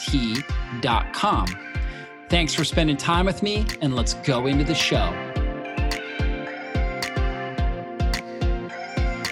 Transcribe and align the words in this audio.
T.com. 0.00 1.46
Thanks 2.28 2.54
for 2.54 2.64
spending 2.64 2.96
time 2.96 3.26
with 3.26 3.42
me, 3.42 3.66
and 3.82 3.96
let's 3.96 4.14
go 4.14 4.46
into 4.46 4.64
the 4.64 4.74
show. 4.74 5.12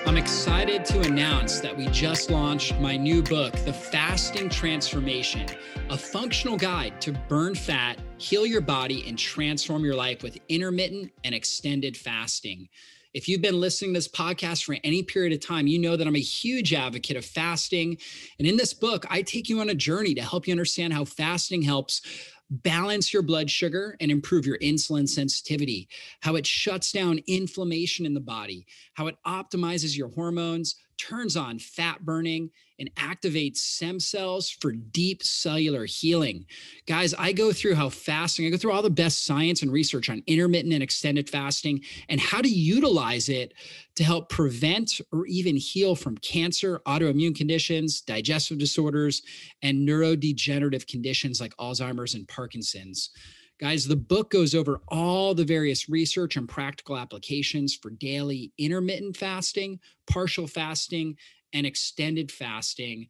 I'm 0.07 0.17
excited 0.17 0.85
to 0.87 1.01
announce 1.03 1.61
that 1.61 1.77
we 1.77 1.87
just 1.89 2.31
launched 2.31 2.79
my 2.81 2.97
new 2.97 3.23
book, 3.23 3.53
The 3.65 3.73
Fasting 3.73 4.49
Transformation, 4.49 5.47
a 5.91 5.97
functional 5.97 6.57
guide 6.57 7.01
to 7.03 7.13
burn 7.29 7.55
fat, 7.55 7.99
heal 8.17 8.45
your 8.45 8.61
body, 8.61 9.07
and 9.09 9.19
transform 9.19 9.85
your 9.85 9.95
life 9.95 10.23
with 10.23 10.39
intermittent 10.49 11.13
and 11.25 11.35
extended 11.35 11.97
fasting. 11.97 12.69
If 13.15 13.29
you've 13.29 13.43
been 13.43 13.61
listening 13.61 13.95
to 13.95 13.99
this 13.99 14.09
podcast 14.09 14.65
for 14.65 14.77
any 14.85 15.03
period 15.03 15.33
of 15.33 15.41
time, 15.41 15.67
you 15.67 15.79
know 15.79 15.97
that 15.97 16.07
I'm 16.07 16.17
a 16.17 16.21
huge 16.21 16.75
advocate 16.75 17.17
of 17.17 17.25
fasting. 17.25 17.97
And 18.39 18.47
in 18.47 18.57
this 18.57 18.75
book, 18.75 19.07
I 19.09 19.23
take 19.23 19.49
you 19.49 19.61
on 19.61 19.71
a 19.71 19.75
journey 19.75 20.15
to 20.15 20.23
help 20.23 20.47
you 20.47 20.53
understand 20.53 20.93
how 20.93 21.05
fasting 21.05 21.63
helps 21.63 22.03
balance 22.51 23.13
your 23.13 23.23
blood 23.23 23.51
sugar 23.51 23.97
and 24.01 24.11
improve 24.11 24.47
your 24.47 24.59
insulin 24.59 25.09
sensitivity, 25.09 25.89
how 26.21 26.37
it 26.37 26.47
shuts 26.47 26.93
down 26.93 27.21
inflammation 27.27 28.07
in 28.07 28.15
the 28.15 28.21
body, 28.21 28.67
how 28.95 29.07
it 29.07 29.17
optimizes 29.27 29.97
your 29.97 30.09
hormones, 30.09 30.77
turns 30.99 31.37
on 31.37 31.59
fat 31.59 32.05
burning, 32.05 32.51
and 32.79 32.95
activates 32.95 33.57
stem 33.57 33.99
cells 33.99 34.51
for 34.51 34.73
deep 34.73 35.23
cellular 35.23 35.85
healing. 35.85 36.47
Guys, 36.87 37.13
I 37.15 37.33
go 37.33 37.53
through 37.53 37.75
how 37.75 37.89
fasting, 37.89 38.47
I 38.47 38.51
go 38.51 38.57
through 38.57 38.73
all 38.73 38.83
the 38.83 38.91
best 38.91 39.25
science 39.25 39.63
and 39.63 39.73
research 39.73 40.09
on 40.09 40.23
intermittent 40.27 40.73
and 40.73 40.83
extended 40.83 41.29
fasting 41.29 41.83
and 42.09 42.21
how 42.21 42.41
to 42.41 42.49
utilize 42.49 43.29
it 43.29 43.53
to 43.97 44.05
help 44.05 44.29
prevent 44.29 45.01
or 45.13 45.27
even 45.27 45.57
heal 45.57 45.97
from 45.97 46.17
cancer, 46.19 46.81
autoimmune 46.87 47.35
conditions, 47.35 48.01
digestive 48.01 48.59
disorders, 48.59 49.23
and 49.63 49.89
neurodegenerative 49.89 50.87
conditions 50.87 51.41
like 51.41 51.57
Alzheimer's 51.57 52.15
and 52.15 52.29
Parkinson's. 52.29 53.11
Guys, 53.59 53.89
the 53.89 53.97
book 53.97 54.31
goes 54.31 54.55
over 54.55 54.81
all 54.87 55.35
the 55.35 55.45
various 55.45 55.89
research 55.89 56.37
and 56.37 56.49
practical 56.49 56.97
applications 56.97 57.75
for 57.75 57.91
daily 57.91 58.53
intermittent 58.57 59.17
fasting, 59.17 59.81
partial 60.07 60.47
fasting, 60.47 61.17
and 61.53 61.67
extended 61.67 62.31
fasting. 62.31 63.09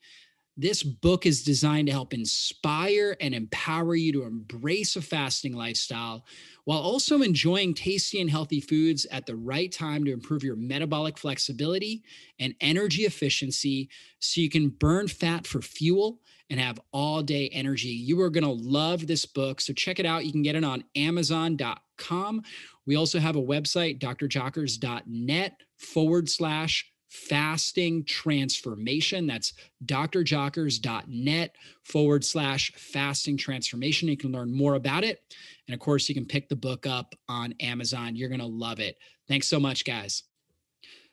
This 0.56 0.82
book 0.82 1.26
is 1.26 1.44
designed 1.44 1.87
to 1.87 1.92
help 1.92 2.14
inspire 2.14 3.16
and 3.20 3.34
empower 3.34 3.94
you 3.94 4.10
to 4.12 4.25
embrace 4.25 4.97
a 4.97 5.03
fasting 5.03 5.53
lifestyle 5.53 6.25
while 6.64 6.81
also 6.81 7.20
enjoying 7.22 7.75
tasty 7.75 8.20
and 8.20 8.31
healthy 8.31 8.60
foods 8.60 9.06
at 9.12 9.26
the 9.26 9.37
right 9.37 9.70
time 9.70 10.04
to 10.04 10.12
improve 10.12 10.42
your 10.42 10.56
metabolic 10.56 11.19
flexibility 11.19 12.03
and 12.41 12.54
energy 12.60 13.03
efficiency 13.03 13.88
so 14.19 14.41
you 14.41 14.48
can 14.50 14.70
burn 14.70 15.06
fat 15.08 15.47
for 15.47 15.60
fuel 15.60 16.20
and 16.50 16.60
have 16.60 16.81
all 16.92 17.22
day 17.22 17.48
energy. 17.48 17.88
You 17.88 18.20
are 18.22 18.31
going 18.31 18.44
to 18.44 18.50
love 18.50 19.06
this 19.06 19.26
book. 19.26 19.60
So 19.60 19.72
check 19.72 19.98
it 19.98 20.06
out. 20.06 20.25
You 20.25 20.32
can 20.32 20.42
get 20.42 20.56
it 20.56 20.64
on 20.64 20.84
amazon.com. 20.97 22.42
We 22.86 22.97
also 22.97 23.19
have 23.19 23.36
a 23.36 23.42
website, 23.42 23.98
drjockers.net 23.98 25.60
forward 25.76 26.28
slash 26.28 26.91
fasting 27.10 28.04
transformation. 28.04 29.26
That's 29.26 29.54
drjockers.net 29.84 31.56
forward 31.84 32.25
slash 32.25 32.72
fasting 32.76 33.37
transformation. 33.37 34.08
You 34.08 34.16
can 34.16 34.32
learn 34.32 34.54
more 34.54 34.75
about 34.75 35.04
it. 35.04 35.20
And 35.66 35.75
of 35.75 35.81
course, 35.81 36.08
you 36.08 36.14
can 36.14 36.26
pick 36.26 36.48
the 36.48 36.56
book 36.56 36.87
up 36.87 37.14
on 37.28 37.54
Amazon. 37.60 38.16
You're 38.16 38.28
going 38.28 38.41
to 38.41 38.47
love 38.47 38.81
it. 38.81 38.97
Thanks 39.26 39.48
so 39.48 39.60
much, 39.60 39.84
guys. 39.84 40.22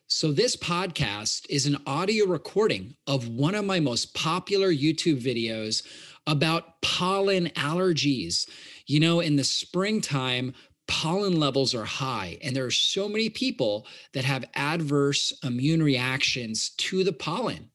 So, 0.07 0.31
this 0.31 0.55
podcast 0.55 1.47
is 1.49 1.65
an 1.65 1.77
audio 1.87 2.27
recording 2.27 2.95
of 3.07 3.27
one 3.27 3.55
of 3.55 3.65
my 3.65 3.79
most 3.79 4.13
popular 4.13 4.71
YouTube 4.71 5.19
videos 5.19 5.81
about 6.27 6.79
pollen 6.83 7.47
allergies. 7.55 8.47
You 8.85 8.99
know, 8.99 9.19
in 9.19 9.35
the 9.35 9.43
springtime, 9.43 10.53
pollen 10.87 11.39
levels 11.39 11.73
are 11.73 11.85
high, 11.85 12.37
and 12.43 12.55
there 12.55 12.67
are 12.67 12.71
so 12.71 13.09
many 13.09 13.29
people 13.29 13.87
that 14.13 14.25
have 14.25 14.45
adverse 14.53 15.33
immune 15.43 15.81
reactions 15.81 16.69
to 16.77 17.03
the 17.03 17.13
pollen. 17.13 17.71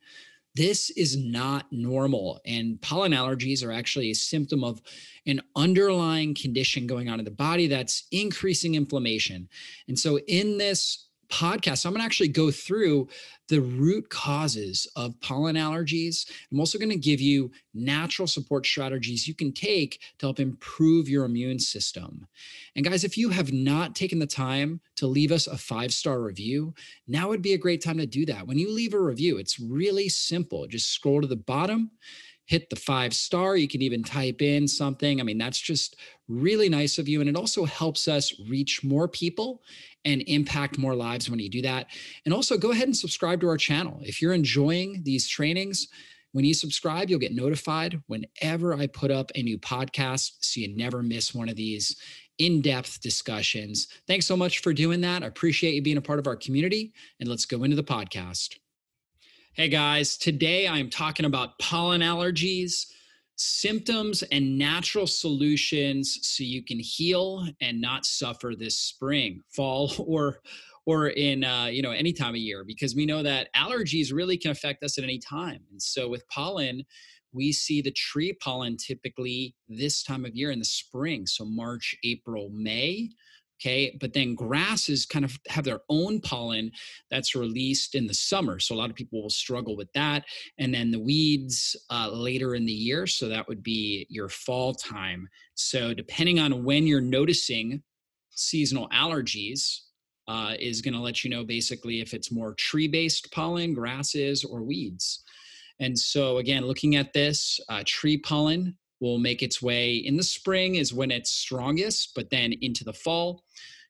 This 0.54 0.90
is 0.90 1.16
not 1.16 1.66
normal. 1.72 2.40
And 2.46 2.80
pollen 2.80 3.10
allergies 3.10 3.64
are 3.66 3.72
actually 3.72 4.12
a 4.12 4.14
symptom 4.14 4.62
of 4.62 4.80
an 5.26 5.42
underlying 5.56 6.34
condition 6.34 6.86
going 6.86 7.08
on 7.08 7.18
in 7.18 7.24
the 7.24 7.32
body 7.32 7.66
that's 7.66 8.06
increasing 8.12 8.76
inflammation. 8.76 9.48
And 9.88 9.98
so, 9.98 10.20
in 10.28 10.58
this 10.58 11.08
podcast, 11.30 11.78
So 11.78 11.88
I'm 11.88 11.94
going 11.94 12.00
to 12.00 12.04
actually 12.04 12.28
go 12.28 12.50
through 12.50 13.08
the 13.48 13.60
root 13.60 14.08
causes 14.10 14.86
of 14.96 15.18
pollen 15.20 15.56
allergies. 15.56 16.30
I'm 16.52 16.60
also 16.60 16.78
going 16.78 16.90
to 16.90 16.96
give 16.96 17.20
you 17.20 17.50
natural 17.74 18.28
support 18.28 18.66
strategies 18.66 19.26
you 19.26 19.34
can 19.34 19.52
take 19.52 20.00
to 20.18 20.26
help 20.26 20.40
improve 20.40 21.08
your 21.08 21.24
immune 21.24 21.58
system. 21.58 22.26
And 22.76 22.84
guys, 22.84 23.04
if 23.04 23.16
you 23.16 23.30
have 23.30 23.52
not 23.52 23.94
taken 23.94 24.18
the 24.18 24.26
time 24.26 24.80
to 24.96 25.06
leave 25.06 25.32
us 25.32 25.46
a 25.46 25.56
five 25.56 25.92
star 25.92 26.20
review, 26.20 26.74
now 27.08 27.28
would 27.28 27.42
be 27.42 27.54
a 27.54 27.58
great 27.58 27.82
time 27.82 27.98
to 27.98 28.06
do 28.06 28.26
that. 28.26 28.46
When 28.46 28.58
you 28.58 28.72
leave 28.72 28.94
a 28.94 29.00
review, 29.00 29.38
it's 29.38 29.58
really 29.58 30.08
simple. 30.08 30.66
Just 30.66 30.90
scroll 30.90 31.20
to 31.20 31.26
the 31.26 31.36
bottom 31.36 31.90
hit 32.50 32.68
the 32.68 32.74
five 32.74 33.14
star. 33.14 33.56
You 33.56 33.68
can 33.68 33.80
even 33.80 34.02
type 34.02 34.42
in 34.42 34.66
something. 34.66 35.20
I 35.20 35.22
mean, 35.22 35.38
that's 35.38 35.60
just 35.60 35.94
really 36.26 36.68
nice 36.68 36.98
of 36.98 37.06
you. 37.06 37.20
And 37.20 37.30
it 37.30 37.36
also 37.36 37.64
helps 37.64 38.08
us 38.08 38.34
reach 38.48 38.82
more 38.82 39.06
people 39.06 39.62
and 40.04 40.22
impact 40.26 40.78
more 40.78 40.94
lives 40.94 41.28
when 41.28 41.38
you 41.38 41.48
do 41.48 41.62
that. 41.62 41.86
And 42.24 42.32
also 42.32 42.56
go 42.56 42.70
ahead 42.70 42.88
and 42.88 42.96
subscribe 42.96 43.40
to 43.40 43.48
our 43.48 43.56
channel. 43.56 44.00
If 44.02 44.22
you're 44.22 44.32
enjoying 44.32 45.02
these 45.04 45.28
trainings, 45.28 45.88
when 46.32 46.44
you 46.44 46.54
subscribe, 46.54 47.10
you'll 47.10 47.18
get 47.18 47.34
notified 47.34 48.00
whenever 48.06 48.74
I 48.74 48.86
put 48.86 49.10
up 49.10 49.30
a 49.34 49.42
new 49.42 49.58
podcast 49.58 50.32
so 50.40 50.60
you 50.60 50.74
never 50.76 51.02
miss 51.02 51.34
one 51.34 51.48
of 51.48 51.56
these 51.56 51.96
in 52.38 52.62
depth 52.62 53.00
discussions. 53.00 53.88
Thanks 54.06 54.26
so 54.26 54.36
much 54.36 54.60
for 54.60 54.72
doing 54.72 55.00
that. 55.02 55.22
I 55.22 55.26
appreciate 55.26 55.74
you 55.74 55.82
being 55.82 55.98
a 55.98 56.02
part 56.02 56.18
of 56.18 56.26
our 56.26 56.36
community. 56.36 56.94
And 57.18 57.28
let's 57.28 57.44
go 57.44 57.64
into 57.64 57.76
the 57.76 57.82
podcast. 57.82 58.56
Hey 59.52 59.68
guys, 59.68 60.16
today 60.16 60.68
I'm 60.68 60.88
talking 60.88 61.26
about 61.26 61.58
pollen 61.58 62.00
allergies, 62.00 62.86
symptoms, 63.40 64.22
and 64.30 64.58
natural 64.58 65.06
solutions 65.06 66.18
so 66.22 66.44
you 66.44 66.62
can 66.62 66.78
heal 66.78 67.46
and 67.60 67.80
not 67.80 68.04
suffer 68.04 68.52
this 68.56 68.76
spring, 68.76 69.42
fall, 69.54 69.92
or 69.98 70.40
or 70.86 71.08
in 71.08 71.44
uh, 71.44 71.66
you 71.66 71.82
know 71.82 71.90
any 71.90 72.12
time 72.12 72.30
of 72.30 72.36
year 72.36 72.64
because 72.64 72.94
we 72.94 73.06
know 73.06 73.22
that 73.22 73.48
allergies 73.54 74.12
really 74.12 74.36
can 74.36 74.50
affect 74.50 74.82
us 74.82 74.98
at 74.98 75.04
any 75.04 75.18
time. 75.18 75.60
And 75.70 75.80
so 75.80 76.08
with 76.08 76.26
pollen, 76.28 76.84
we 77.32 77.52
see 77.52 77.80
the 77.80 77.92
tree 77.92 78.32
pollen 78.32 78.76
typically 78.76 79.54
this 79.68 80.02
time 80.02 80.24
of 80.24 80.34
year 80.34 80.50
in 80.50 80.58
the 80.58 80.64
spring, 80.64 81.26
so 81.26 81.44
March, 81.44 81.96
April, 82.04 82.50
May 82.52 83.10
okay? 83.60 83.96
But 84.00 84.12
then 84.12 84.34
grasses 84.34 85.06
kind 85.06 85.24
of 85.24 85.38
have 85.48 85.64
their 85.64 85.80
own 85.88 86.20
pollen 86.20 86.72
that's 87.10 87.34
released 87.34 87.94
in 87.94 88.06
the 88.06 88.14
summer 88.14 88.58
so 88.58 88.74
a 88.74 88.76
lot 88.76 88.90
of 88.90 88.96
people 88.96 89.22
will 89.22 89.30
struggle 89.30 89.76
with 89.76 89.92
that. 89.92 90.24
And 90.58 90.72
then 90.72 90.90
the 90.90 90.98
weeds 90.98 91.76
uh, 91.90 92.10
later 92.10 92.54
in 92.54 92.64
the 92.64 92.72
year 92.72 93.06
so 93.06 93.28
that 93.28 93.48
would 93.48 93.62
be 93.62 94.06
your 94.08 94.28
fall 94.28 94.74
time. 94.74 95.28
So 95.54 95.94
depending 95.94 96.38
on 96.38 96.64
when 96.64 96.86
you're 96.86 97.00
noticing 97.00 97.82
seasonal 98.30 98.88
allergies 98.88 99.80
uh, 100.28 100.54
is 100.58 100.80
going 100.80 100.94
to 100.94 101.00
let 101.00 101.24
you 101.24 101.30
know 101.30 101.44
basically 101.44 102.00
if 102.00 102.14
it's 102.14 102.32
more 102.32 102.54
tree 102.54 102.88
based 102.88 103.32
pollen 103.32 103.74
grasses 103.74 104.44
or 104.44 104.62
weeds. 104.62 105.24
And 105.80 105.98
so 105.98 106.38
again 106.38 106.64
looking 106.64 106.96
at 106.96 107.12
this 107.12 107.60
uh, 107.68 107.82
tree 107.84 108.18
pollen 108.18 108.76
will 109.00 109.18
make 109.18 109.42
its 109.42 109.62
way 109.62 109.94
in 109.94 110.16
the 110.16 110.22
spring 110.22 110.74
is 110.76 110.92
when 110.92 111.10
it's 111.10 111.30
strongest, 111.30 112.12
but 112.14 112.30
then 112.30 112.52
into 112.60 112.84
the 112.84 112.92
fall. 112.92 113.44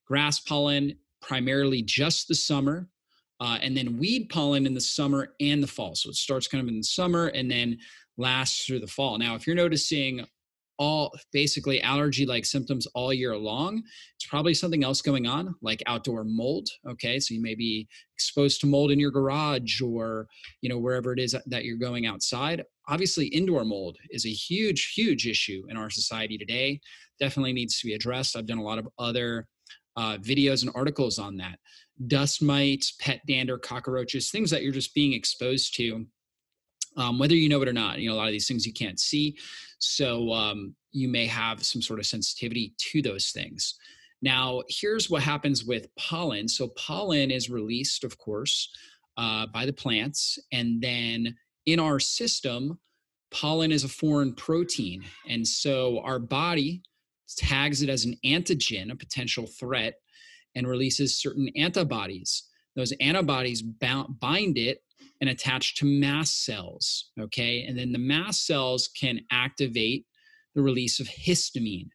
Grass 0.07 0.41
pollen, 0.41 0.97
primarily 1.21 1.83
just 1.83 2.29
the 2.29 2.35
summer. 2.35 2.89
Uh, 3.41 3.59
and 3.63 3.75
then 3.75 3.99
weed 3.99 4.29
pollen 4.29 4.67
in 4.67 4.75
the 4.75 4.81
summer 4.81 5.35
and 5.41 5.63
the 5.63 5.67
fall. 5.67 5.95
So 5.95 6.11
it 6.11 6.17
starts 6.17 6.47
kind 6.47 6.63
of 6.63 6.69
in 6.69 6.77
the 6.77 6.85
summer 6.85 7.29
and 7.29 7.51
then 7.51 7.79
lasts 8.19 8.67
through 8.67 8.81
the 8.81 8.87
fall. 8.87 9.17
Now, 9.17 9.35
if 9.35 9.47
you're 9.47 9.57
noticing 9.57 10.27
all 10.81 11.15
basically 11.31 11.83
allergy 11.83 12.25
like 12.25 12.47
symptoms 12.47 12.87
all 12.95 13.13
year 13.13 13.37
long 13.37 13.83
it's 14.17 14.27
probably 14.27 14.55
something 14.55 14.83
else 14.83 15.03
going 15.03 15.27
on 15.27 15.55
like 15.61 15.83
outdoor 15.87 16.25
mold 16.25 16.71
okay 16.89 17.21
so 17.21 17.35
you 17.35 17.43
may 17.43 17.55
be 17.55 17.87
exposed 18.15 18.63
to 18.63 18.67
mold 18.67 18.91
in 18.91 18.99
your 18.99 19.11
garage 19.11 19.83
or 19.83 20.27
you 20.63 20.71
know 20.71 20.79
wherever 20.79 21.13
it 21.13 21.19
is 21.19 21.37
that 21.47 21.67
you're 21.67 21.77
going 21.77 22.07
outside 22.07 22.65
obviously 22.91 23.27
indoor 23.27 23.65
mold 23.65 23.97
is 24.11 24.27
a 24.27 24.31
huge 24.31 24.93
huge 24.95 25.27
issue 25.27 25.63
in 25.69 25.77
our 25.77 25.91
society 25.91 26.37
today 26.37 26.81
definitely 27.19 27.53
needs 27.53 27.81
to 27.81 27.87
be 27.87 27.95
addressed 27.95 28.37
i've 28.37 28.47
done 28.47 28.59
a 28.59 28.63
lot 28.63 28.79
of 28.79 28.89
other 28.99 29.47
uh, 29.97 30.17
videos 30.19 30.63
and 30.63 30.71
articles 30.75 31.19
on 31.19 31.37
that 31.37 31.59
dust 32.07 32.43
mites 32.43 32.93
pet 33.01 33.21
dander 33.27 33.59
cockroaches 33.59 34.31
things 34.31 34.51
that 34.51 34.63
you're 34.63 34.73
just 34.73 34.95
being 34.95 35.13
exposed 35.13 35.75
to 35.75 36.07
um, 36.97 37.19
whether 37.19 37.35
you 37.35 37.49
know 37.49 37.63
it 37.63 37.69
or 37.69 37.73
not. 37.73 37.99
You 37.99 38.09
know, 38.09 38.17
a 38.17 38.19
lot 38.19 38.27
of 38.27 38.33
these 38.33 38.49
things 38.49 38.67
you 38.67 38.73
can't 38.73 39.01
see. 39.01 39.37
So 39.79 40.33
um, 40.33 40.75
you 40.93 41.09
may 41.09 41.27
have 41.27 41.65
some 41.65 41.83
sort 41.83 41.99
of 41.99 42.07
sensitivity 42.07 42.75
to 42.79 43.03
those 43.03 43.31
things. 43.31 43.77
Now, 44.23 44.63
here's 44.69 45.09
what 45.09 45.23
happens 45.23 45.65
with 45.65 45.95
pollen. 45.97 46.47
So, 46.47 46.69
pollen 46.77 47.31
is 47.31 47.49
released, 47.49 48.05
of 48.05 48.19
course, 48.19 48.71
uh, 49.17 49.47
by 49.47 49.65
the 49.65 49.73
plants. 49.73 50.39
And 50.53 50.81
then 50.83 51.35
in 51.67 51.79
our 51.79 52.01
system, 52.01 52.79
pollen 53.31 53.73
is 53.73 53.85
a 53.85 53.89
foreign 53.89 54.35
protein. 54.35 55.05
And 55.29 55.47
so 55.47 56.01
our 56.01 56.19
body 56.19 56.83
tags 57.37 57.83
it 57.83 57.89
as 57.89 58.05
an 58.05 58.17
antigen, 58.25 58.91
a 58.91 58.97
potential 58.97 59.47
threat, 59.47 59.95
and 60.55 60.67
releases 60.67 61.17
certain 61.17 61.49
antibodies. 61.57 62.45
Those 62.77 62.93
antibodies 63.01 63.63
bind 63.63 64.59
it 64.59 64.83
and 65.21 65.31
attach 65.31 65.77
to 65.77 65.85
mast 65.85 66.45
cells. 66.45 67.11
Okay. 67.21 67.65
And 67.65 67.79
then 67.79 67.93
the 67.93 67.99
mast 67.99 68.47
cells 68.47 68.89
can 68.89 69.21
activate 69.31 70.07
the 70.55 70.63
release 70.63 70.99
of 70.99 71.07
histamine. 71.07 71.91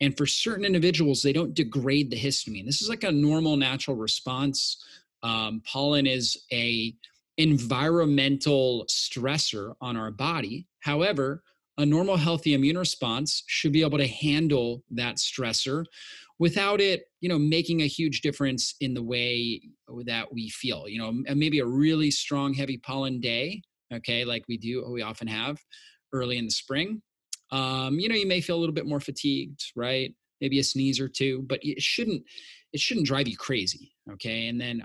And 0.00 0.16
for 0.16 0.26
certain 0.26 0.64
individuals, 0.64 1.22
they 1.22 1.32
don't 1.32 1.54
degrade 1.54 2.10
the 2.10 2.18
histamine. 2.18 2.66
This 2.66 2.82
is 2.82 2.88
like 2.88 3.04
a 3.04 3.12
normal 3.12 3.56
natural 3.56 3.96
response. 3.96 4.82
Um, 5.22 5.62
pollen 5.64 6.06
is 6.06 6.36
a 6.52 6.94
environmental 7.38 8.86
stressor 8.88 9.74
on 9.80 9.96
our 9.96 10.10
body. 10.10 10.66
However, 10.80 11.42
a 11.78 11.84
normal 11.84 12.16
healthy 12.16 12.54
immune 12.54 12.78
response 12.78 13.42
should 13.46 13.72
be 13.72 13.82
able 13.82 13.98
to 13.98 14.06
handle 14.06 14.82
that 14.90 15.16
stressor 15.16 15.84
without 16.38 16.80
it 16.80 17.04
you 17.20 17.28
know 17.28 17.38
making 17.38 17.82
a 17.82 17.86
huge 17.86 18.20
difference 18.20 18.74
in 18.80 18.94
the 18.94 19.02
way 19.02 19.60
that 20.04 20.32
we 20.32 20.48
feel 20.50 20.88
you 20.88 20.98
know 20.98 21.34
maybe 21.34 21.60
a 21.60 21.66
really 21.66 22.10
strong 22.10 22.52
heavy 22.52 22.78
pollen 22.78 23.20
day 23.20 23.60
okay 23.92 24.24
like 24.24 24.44
we 24.48 24.56
do 24.56 24.84
we 24.90 25.02
often 25.02 25.28
have 25.28 25.58
early 26.12 26.38
in 26.38 26.44
the 26.44 26.50
spring. 26.50 27.02
Um, 27.52 27.98
you 27.98 28.08
know 28.08 28.14
you 28.14 28.26
may 28.26 28.40
feel 28.40 28.56
a 28.56 28.60
little 28.60 28.74
bit 28.74 28.86
more 28.86 29.00
fatigued 29.00 29.62
right? 29.74 30.12
Maybe 30.40 30.58
a 30.58 30.64
sneeze 30.64 31.00
or 31.00 31.08
two 31.08 31.44
but 31.48 31.60
it 31.62 31.80
shouldn't 31.80 32.22
it 32.72 32.80
shouldn't 32.80 33.06
drive 33.06 33.28
you 33.28 33.36
crazy 33.36 33.92
okay? 34.12 34.48
And 34.48 34.60
then 34.60 34.82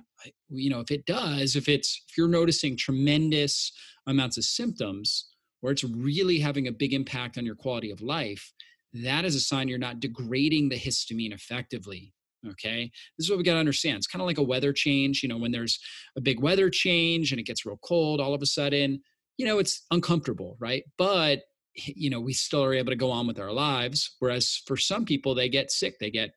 you 0.49 0.69
know 0.69 0.79
if 0.79 0.91
it 0.91 1.05
does 1.05 1.55
if 1.55 1.67
it's 1.67 2.03
if 2.09 2.17
you're 2.17 2.27
noticing 2.27 2.75
tremendous 2.75 3.71
amounts 4.07 4.37
of 4.37 4.43
symptoms 4.43 5.27
where 5.61 5.71
it's 5.71 5.83
really 5.83 6.39
having 6.39 6.67
a 6.67 6.71
big 6.71 6.93
impact 6.93 7.37
on 7.37 7.45
your 7.45 7.55
quality 7.55 7.91
of 7.91 8.01
life 8.01 8.53
that 8.93 9.25
is 9.25 9.35
a 9.35 9.39
sign 9.39 9.67
you're 9.67 9.77
not 9.77 9.99
degrading 9.99 10.69
the 10.69 10.79
histamine 10.79 11.33
effectively 11.33 12.13
okay? 12.49 12.89
This 13.17 13.25
is 13.25 13.29
what 13.29 13.37
we 13.37 13.43
got 13.43 13.53
to 13.53 13.59
understand. 13.59 13.97
It's 13.97 14.07
kind 14.07 14.19
of 14.19 14.25
like 14.25 14.39
a 14.39 14.43
weather 14.43 14.73
change 14.73 15.21
you 15.21 15.29
know 15.29 15.37
when 15.37 15.51
there's 15.51 15.79
a 16.17 16.21
big 16.21 16.39
weather 16.39 16.69
change 16.69 17.31
and 17.31 17.39
it 17.39 17.45
gets 17.45 17.65
real 17.65 17.79
cold 17.83 18.19
all 18.19 18.33
of 18.33 18.41
a 18.41 18.47
sudden 18.47 19.01
you 19.37 19.45
know 19.45 19.59
it's 19.59 19.85
uncomfortable 19.91 20.57
right? 20.59 20.83
But 20.97 21.41
you 21.75 22.09
know 22.09 22.19
we 22.19 22.33
still 22.33 22.63
are 22.63 22.73
able 22.73 22.91
to 22.91 22.97
go 22.97 23.11
on 23.11 23.27
with 23.27 23.39
our 23.39 23.51
lives 23.51 24.15
whereas 24.19 24.61
for 24.65 24.75
some 24.75 25.05
people 25.05 25.33
they 25.33 25.49
get 25.49 25.71
sick 25.71 25.95
they 25.99 26.09
get 26.09 26.31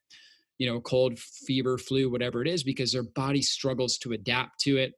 you 0.58 0.70
know 0.70 0.80
cold 0.80 1.18
fever 1.18 1.78
flu 1.78 2.10
whatever 2.10 2.42
it 2.42 2.48
is 2.48 2.62
because 2.62 2.92
their 2.92 3.02
body 3.02 3.42
struggles 3.42 3.98
to 3.98 4.12
adapt 4.12 4.60
to 4.60 4.76
it 4.76 4.94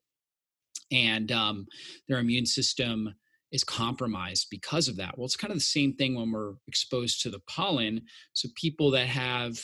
and 0.92 1.32
um, 1.32 1.66
their 2.08 2.18
immune 2.18 2.46
system 2.46 3.14
is 3.52 3.64
compromised 3.64 4.48
because 4.50 4.88
of 4.88 4.96
that. 4.96 5.16
Well, 5.16 5.24
it's 5.24 5.36
kind 5.36 5.52
of 5.52 5.58
the 5.58 5.64
same 5.64 5.94
thing 5.94 6.14
when 6.14 6.32
we're 6.32 6.54
exposed 6.66 7.22
to 7.22 7.30
the 7.30 7.40
pollen. 7.46 8.02
So 8.32 8.48
people 8.54 8.90
that 8.92 9.06
have 9.06 9.58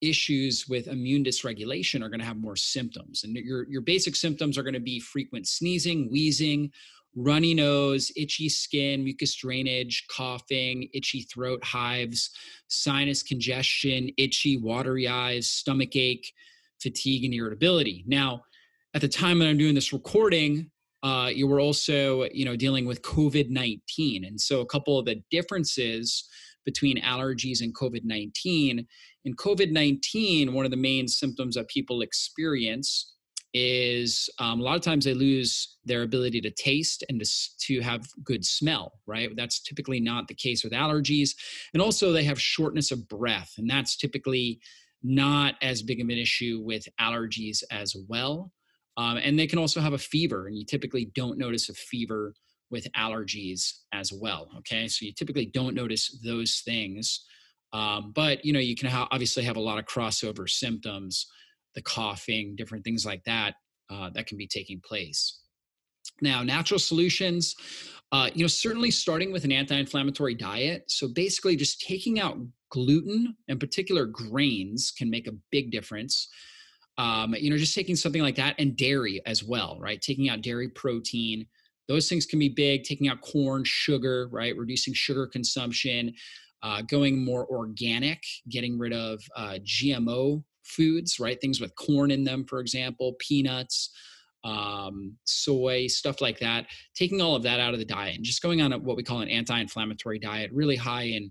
issues 0.00 0.68
with 0.68 0.88
immune 0.88 1.24
dysregulation 1.24 2.02
are 2.02 2.08
going 2.08 2.20
to 2.20 2.26
have 2.26 2.36
more 2.36 2.56
symptoms. 2.56 3.24
And 3.24 3.34
your, 3.36 3.66
your 3.68 3.80
basic 3.80 4.16
symptoms 4.16 4.58
are 4.58 4.62
going 4.62 4.74
to 4.74 4.80
be 4.80 5.00
frequent 5.00 5.48
sneezing, 5.48 6.08
wheezing, 6.10 6.70
runny 7.16 7.54
nose, 7.54 8.10
itchy 8.16 8.48
skin, 8.48 9.04
mucus 9.04 9.34
drainage, 9.34 10.06
coughing, 10.08 10.88
itchy 10.92 11.22
throat, 11.22 11.62
hives, 11.64 12.30
sinus 12.68 13.22
congestion, 13.22 14.10
itchy, 14.18 14.56
watery 14.56 15.06
eyes, 15.06 15.48
stomach 15.50 15.96
ache, 15.96 16.32
fatigue, 16.80 17.24
and 17.24 17.34
irritability. 17.34 18.04
Now, 18.06 18.42
at 18.94 19.00
the 19.00 19.08
time 19.08 19.38
that 19.38 19.48
I'm 19.48 19.58
doing 19.58 19.74
this 19.74 19.92
recording, 19.92 20.70
uh, 21.04 21.28
you 21.28 21.46
were 21.46 21.60
also 21.60 22.24
you 22.32 22.44
know 22.44 22.56
dealing 22.56 22.86
with 22.86 23.02
covid-19 23.02 24.26
and 24.26 24.40
so 24.40 24.60
a 24.60 24.66
couple 24.66 24.98
of 24.98 25.04
the 25.04 25.22
differences 25.30 26.26
between 26.64 27.00
allergies 27.02 27.60
and 27.60 27.76
covid-19 27.76 28.86
in 29.24 29.36
covid-19 29.36 30.52
one 30.52 30.64
of 30.64 30.70
the 30.70 30.76
main 30.78 31.06
symptoms 31.06 31.54
that 31.56 31.68
people 31.68 32.00
experience 32.00 33.13
is 33.54 34.28
um, 34.40 34.60
a 34.60 34.62
lot 34.62 34.74
of 34.76 34.82
times 34.82 35.04
they 35.04 35.14
lose 35.14 35.76
their 35.84 36.02
ability 36.02 36.40
to 36.40 36.50
taste 36.50 37.04
and 37.08 37.20
to, 37.20 37.30
to 37.60 37.80
have 37.80 38.04
good 38.24 38.44
smell 38.44 38.92
right? 39.06 39.30
That's 39.36 39.60
typically 39.60 40.00
not 40.00 40.28
the 40.28 40.34
case 40.34 40.64
with 40.64 40.72
allergies. 40.72 41.30
And 41.72 41.82
also 41.82 42.12
they 42.12 42.24
have 42.24 42.40
shortness 42.40 42.90
of 42.90 43.08
breath 43.08 43.52
and 43.58 43.68
that's 43.68 43.96
typically 43.96 44.60
not 45.04 45.54
as 45.62 45.82
big 45.82 46.00
of 46.00 46.08
an 46.08 46.18
issue 46.18 46.60
with 46.64 46.88
allergies 47.00 47.62
as 47.70 47.94
well. 48.08 48.50
Um, 48.96 49.18
and 49.18 49.38
they 49.38 49.46
can 49.46 49.58
also 49.58 49.80
have 49.80 49.92
a 49.92 49.98
fever, 49.98 50.46
and 50.46 50.56
you 50.56 50.64
typically 50.64 51.10
don't 51.14 51.36
notice 51.36 51.68
a 51.68 51.74
fever 51.74 52.34
with 52.70 52.86
allergies 52.96 53.72
as 53.92 54.12
well. 54.12 54.48
Okay, 54.58 54.88
so 54.88 55.04
you 55.04 55.12
typically 55.12 55.46
don't 55.46 55.74
notice 55.74 56.18
those 56.24 56.62
things, 56.64 57.24
um, 57.72 58.12
but 58.14 58.44
you 58.44 58.52
know 58.52 58.60
you 58.60 58.76
can 58.76 58.88
ha- 58.88 59.08
obviously 59.10 59.42
have 59.42 59.56
a 59.56 59.60
lot 59.60 59.78
of 59.78 59.84
crossover 59.84 60.48
symptoms, 60.48 61.26
the 61.74 61.82
coughing, 61.82 62.56
different 62.56 62.84
things 62.84 63.04
like 63.04 63.22
that 63.24 63.54
uh, 63.90 64.10
that 64.14 64.26
can 64.26 64.38
be 64.38 64.46
taking 64.46 64.80
place. 64.80 65.40
Now, 66.20 66.42
natural 66.42 66.78
solutions, 66.78 67.54
uh, 68.12 68.30
you 68.34 68.44
know, 68.44 68.48
certainly 68.48 68.90
starting 68.90 69.32
with 69.32 69.44
an 69.44 69.52
anti-inflammatory 69.52 70.34
diet. 70.34 70.84
So 70.88 71.08
basically, 71.08 71.56
just 71.56 71.80
taking 71.80 72.20
out 72.20 72.38
gluten, 72.70 73.36
in 73.48 73.58
particular 73.58 74.06
grains, 74.06 74.92
can 74.96 75.10
make 75.10 75.26
a 75.26 75.34
big 75.50 75.70
difference 75.70 76.28
um, 76.96 77.34
you 77.34 77.50
know, 77.50 77.56
just 77.56 77.74
taking 77.74 77.96
something 77.96 78.22
like 78.22 78.36
that 78.36 78.54
and 78.58 78.76
dairy 78.76 79.20
as 79.26 79.42
well, 79.42 79.78
right? 79.80 80.00
Taking 80.00 80.28
out 80.28 80.42
dairy 80.42 80.68
protein, 80.68 81.46
those 81.88 82.08
things 82.08 82.24
can 82.24 82.38
be 82.38 82.48
big. 82.48 82.84
Taking 82.84 83.08
out 83.08 83.20
corn, 83.20 83.62
sugar, 83.64 84.28
right? 84.30 84.56
Reducing 84.56 84.94
sugar 84.94 85.26
consumption, 85.26 86.14
uh, 86.62 86.82
going 86.82 87.22
more 87.22 87.46
organic, 87.46 88.22
getting 88.48 88.78
rid 88.78 88.92
of 88.92 89.20
uh, 89.36 89.58
GMO 89.64 90.42
foods, 90.64 91.20
right? 91.20 91.40
Things 91.40 91.60
with 91.60 91.74
corn 91.76 92.10
in 92.10 92.24
them, 92.24 92.44
for 92.44 92.60
example, 92.60 93.14
peanuts, 93.18 93.90
um, 94.44 95.16
soy, 95.24 95.86
stuff 95.86 96.20
like 96.20 96.38
that. 96.40 96.66
Taking 96.94 97.20
all 97.20 97.36
of 97.36 97.42
that 97.44 97.60
out 97.60 97.72
of 97.72 97.78
the 97.78 97.84
diet 97.84 98.16
and 98.16 98.24
just 98.24 98.42
going 98.42 98.60
on 98.60 98.72
a, 98.72 98.78
what 98.78 98.96
we 98.96 99.02
call 99.02 99.20
an 99.20 99.28
anti 99.28 99.58
inflammatory 99.58 100.18
diet, 100.18 100.50
really 100.52 100.76
high 100.76 101.04
in 101.04 101.30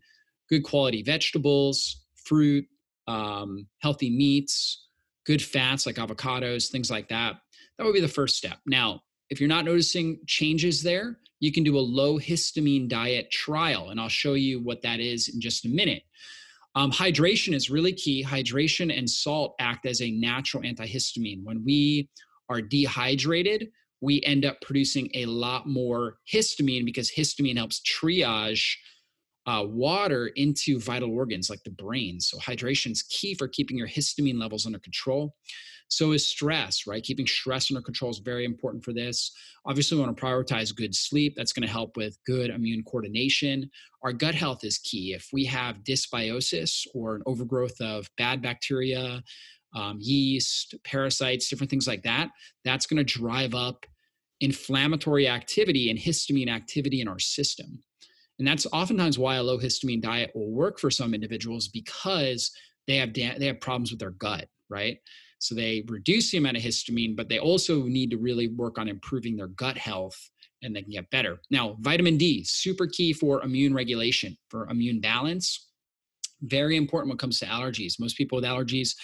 good 0.49 0.63
quality 0.63 1.03
vegetables, 1.03 2.05
fruit, 2.15 2.65
um, 3.07 3.67
healthy 3.79 4.09
meats, 4.09 4.87
good 5.25 5.41
fats 5.41 5.85
like 5.85 5.95
avocados, 5.95 6.69
things 6.69 6.89
like 6.89 7.09
that. 7.09 7.35
That 7.77 7.85
would 7.85 7.93
be 7.93 8.01
the 8.01 8.07
first 8.07 8.35
step. 8.35 8.59
Now, 8.65 9.01
if 9.29 9.39
you're 9.39 9.49
not 9.49 9.65
noticing 9.65 10.19
changes 10.27 10.83
there, 10.83 11.17
you 11.39 11.51
can 11.51 11.63
do 11.63 11.77
a 11.77 11.79
low 11.79 12.19
histamine 12.19 12.87
diet 12.87 13.29
trial, 13.31 13.89
and 13.89 13.99
I'll 13.99 14.09
show 14.09 14.33
you 14.33 14.61
what 14.61 14.81
that 14.83 14.99
is 14.99 15.29
in 15.29 15.41
just 15.41 15.65
a 15.65 15.69
minute. 15.69 16.03
Um, 16.75 16.91
hydration 16.91 17.53
is 17.53 17.69
really 17.69 17.93
key. 17.93 18.23
Hydration 18.23 18.95
and 18.95 19.09
salt 19.09 19.55
act 19.59 19.85
as 19.85 20.01
a 20.01 20.11
natural 20.11 20.63
antihistamine. 20.63 21.43
When 21.43 21.63
we 21.63 22.09
are 22.49 22.61
dehydrated, 22.61 23.69
we 24.01 24.21
end 24.23 24.43
up 24.43 24.59
producing 24.61 25.09
a 25.13 25.25
lot 25.25 25.67
more 25.67 26.17
histamine 26.31 26.83
because 26.83 27.11
histamine 27.11 27.57
helps 27.57 27.81
triage 27.81 28.75
uh, 29.45 29.63
water 29.65 30.27
into 30.35 30.79
vital 30.79 31.11
organs 31.11 31.49
like 31.49 31.63
the 31.63 31.71
brain. 31.71 32.19
So 32.19 32.37
hydration 32.37 32.91
is 32.91 33.03
key 33.03 33.33
for 33.33 33.47
keeping 33.47 33.77
your 33.77 33.87
histamine 33.87 34.39
levels 34.39 34.65
under 34.65 34.79
control. 34.79 35.35
So 35.89 36.11
is 36.11 36.27
stress, 36.27 36.87
right? 36.87 37.03
Keeping 37.03 37.27
stress 37.27 37.69
under 37.69 37.81
control 37.81 38.09
is 38.09 38.19
very 38.19 38.45
important 38.45 38.83
for 38.83 38.93
this. 38.93 39.31
Obviously, 39.65 39.97
we 39.97 40.03
want 40.03 40.15
to 40.17 40.23
prioritize 40.23 40.75
good 40.75 40.95
sleep. 40.95 41.35
That's 41.35 41.53
going 41.53 41.67
to 41.67 41.71
help 41.71 41.97
with 41.97 42.17
good 42.25 42.49
immune 42.49 42.83
coordination. 42.83 43.69
Our 44.01 44.11
gut 44.11 44.35
health 44.35 44.63
is 44.63 44.79
key. 44.79 45.13
If 45.13 45.29
we 45.31 45.45
have 45.45 45.83
dysbiosis 45.83 46.87
or 46.95 47.15
an 47.15 47.23
overgrowth 47.25 47.79
of 47.79 48.09
bad 48.17 48.41
bacteria, 48.41 49.23
um, 49.75 49.97
yeast, 49.99 50.75
parasites, 50.83 51.49
different 51.49 51.69
things 51.69 51.87
like 51.87 52.03
that, 52.03 52.29
that's 52.63 52.85
going 52.85 53.03
to 53.03 53.19
drive 53.19 53.53
up 53.53 53.85
inflammatory 54.41 55.27
activity 55.27 55.89
and 55.89 55.97
histamine 55.97 56.49
activity 56.49 57.01
in 57.01 57.07
our 57.07 57.19
system. 57.19 57.81
And 58.39 58.47
that's 58.47 58.65
oftentimes 58.73 59.17
why 59.17 59.35
a 59.35 59.43
low 59.43 59.57
histamine 59.57 60.01
diet 60.01 60.31
will 60.35 60.51
work 60.51 60.79
for 60.79 60.91
some 60.91 61.13
individuals 61.13 61.67
because 61.67 62.51
they 62.87 62.97
have 62.97 63.13
da- 63.13 63.37
they 63.37 63.45
have 63.47 63.61
problems 63.61 63.91
with 63.91 63.99
their 63.99 64.11
gut, 64.11 64.47
right? 64.69 64.97
So 65.43 65.53
they 65.53 65.83
reduce 65.89 66.31
the 66.31 66.37
amount 66.37 66.55
of 66.55 66.63
histamine, 66.63 67.17
but 67.17 67.27
they 67.27 67.37
also 67.37 67.83
need 67.83 68.09
to 68.11 68.17
really 68.17 68.47
work 68.47 68.77
on 68.77 68.87
improving 68.87 69.35
their 69.35 69.47
gut 69.47 69.77
health 69.77 70.17
and 70.61 70.73
they 70.73 70.81
can 70.81 70.91
get 70.91 71.09
better. 71.09 71.41
Now, 71.51 71.75
vitamin 71.81 72.17
D, 72.17 72.45
super 72.45 72.87
key 72.87 73.11
for 73.11 73.43
immune 73.43 73.73
regulation, 73.73 74.37
for 74.49 74.69
immune 74.69 75.01
balance. 75.01 75.67
Very 76.43 76.77
important 76.77 77.09
when 77.09 77.17
it 77.17 77.19
comes 77.19 77.39
to 77.39 77.45
allergies. 77.45 77.99
Most 77.99 78.15
people 78.15 78.37
with 78.37 78.45
allergies, 78.45 78.95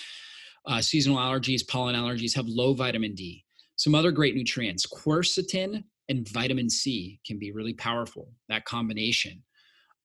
uh, 0.65 0.79
seasonal 0.79 1.17
allergies, 1.17 1.67
pollen 1.67 1.93
allergies, 1.93 2.33
have 2.37 2.47
low 2.47 2.73
vitamin 2.73 3.15
D. 3.15 3.43
Some 3.75 3.93
other 3.93 4.11
great 4.11 4.33
nutrients, 4.33 4.85
quercetin 4.85 5.83
and 6.07 6.29
vitamin 6.29 6.69
C 6.69 7.19
can 7.27 7.37
be 7.37 7.51
really 7.51 7.73
powerful, 7.73 8.31
that 8.47 8.63
combination. 8.63 9.43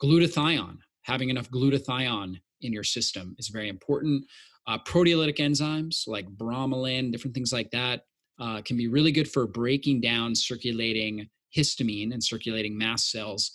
Glutathione, 0.03 0.79
having 1.03 1.31
enough 1.31 1.49
glutathione 1.49 2.41
in 2.65 2.73
your 2.73 2.85
system 2.85 3.35
is 3.39 3.49
very 3.49 3.69
important. 3.69 4.25
Uh, 4.67 4.79
proteolytic 4.79 5.39
enzymes 5.39 6.09
like 6.09 6.27
bromelain, 6.37 7.13
different 7.13 7.35
things 7.35 7.53
like 7.53 7.71
that, 7.71 8.03
uh, 8.41 8.61
can 8.63 8.77
be 8.77 8.89
really 8.89 9.13
good 9.13 9.31
for 9.31 9.47
breaking 9.47 10.01
down 10.01 10.35
circulating 10.35 11.29
histamine 11.57 12.13
and 12.13 12.23
circulating 12.23 12.77
mast 12.77 13.11
cells 13.11 13.53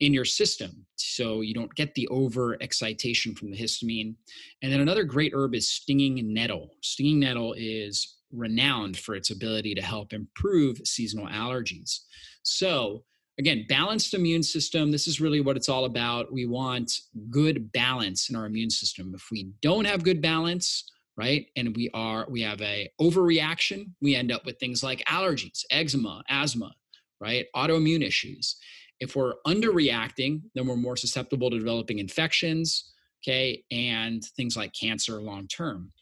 in 0.00 0.12
your 0.12 0.24
system 0.24 0.84
so 0.96 1.40
you 1.40 1.54
don't 1.54 1.74
get 1.74 1.94
the 1.94 2.08
over 2.08 2.56
excitation 2.60 3.34
from 3.34 3.50
the 3.50 3.56
histamine. 3.56 4.14
And 4.62 4.72
then 4.72 4.80
another 4.80 5.04
great 5.04 5.32
herb 5.34 5.54
is 5.54 5.70
stinging 5.70 6.32
nettle. 6.32 6.70
Stinging 6.82 7.20
nettle 7.20 7.54
is 7.56 8.16
renowned 8.32 8.96
for 8.96 9.14
its 9.14 9.30
ability 9.30 9.74
to 9.74 9.82
help 9.82 10.12
improve 10.12 10.78
seasonal 10.84 11.26
allergies. 11.28 12.00
So, 12.42 13.04
again, 13.38 13.66
balanced 13.68 14.14
immune 14.14 14.42
system. 14.42 14.90
This 14.90 15.06
is 15.06 15.20
really 15.20 15.40
what 15.40 15.56
it's 15.56 15.68
all 15.68 15.84
about. 15.84 16.32
We 16.32 16.46
want 16.46 16.92
good 17.30 17.72
balance 17.72 18.30
in 18.30 18.36
our 18.36 18.46
immune 18.46 18.70
system. 18.70 19.12
If 19.14 19.28
we 19.30 19.50
don't 19.60 19.86
have 19.86 20.04
good 20.04 20.22
balance, 20.22 20.84
right, 21.16 21.46
and 21.56 21.74
we 21.76 21.90
are 21.94 22.26
we 22.28 22.42
have 22.42 22.60
a 22.60 22.90
overreaction, 23.00 23.92
we 24.00 24.14
end 24.14 24.32
up 24.32 24.44
with 24.46 24.58
things 24.58 24.82
like 24.82 25.04
allergies, 25.06 25.62
eczema, 25.70 26.22
asthma, 26.28 26.72
right, 27.20 27.46
autoimmune 27.56 28.06
issues. 28.06 28.56
If 29.00 29.16
we're 29.16 29.34
underreacting, 29.46 30.42
then 30.54 30.66
we're 30.66 30.76
more 30.76 30.96
susceptible 30.96 31.50
to 31.50 31.58
developing 31.58 31.98
infections, 31.98 32.92
okay, 33.22 33.64
and 33.70 34.22
things 34.36 34.56
like 34.56 34.72
cancer 34.72 35.20
long 35.20 35.48
term. 35.48 35.92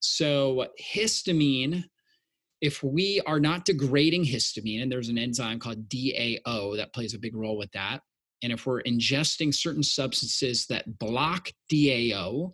So 0.00 0.68
histamine 0.80 1.84
if 2.60 2.82
we 2.82 3.20
are 3.26 3.40
not 3.40 3.64
degrading 3.64 4.24
histamine, 4.24 4.82
and 4.82 4.90
there's 4.90 5.08
an 5.08 5.18
enzyme 5.18 5.58
called 5.58 5.88
DAO 5.88 6.76
that 6.76 6.92
plays 6.92 7.14
a 7.14 7.18
big 7.18 7.36
role 7.36 7.56
with 7.56 7.70
that, 7.72 8.00
and 8.42 8.52
if 8.52 8.66
we're 8.66 8.82
ingesting 8.82 9.54
certain 9.54 9.82
substances 9.82 10.66
that 10.66 10.98
block 10.98 11.50
DAO, 11.72 12.52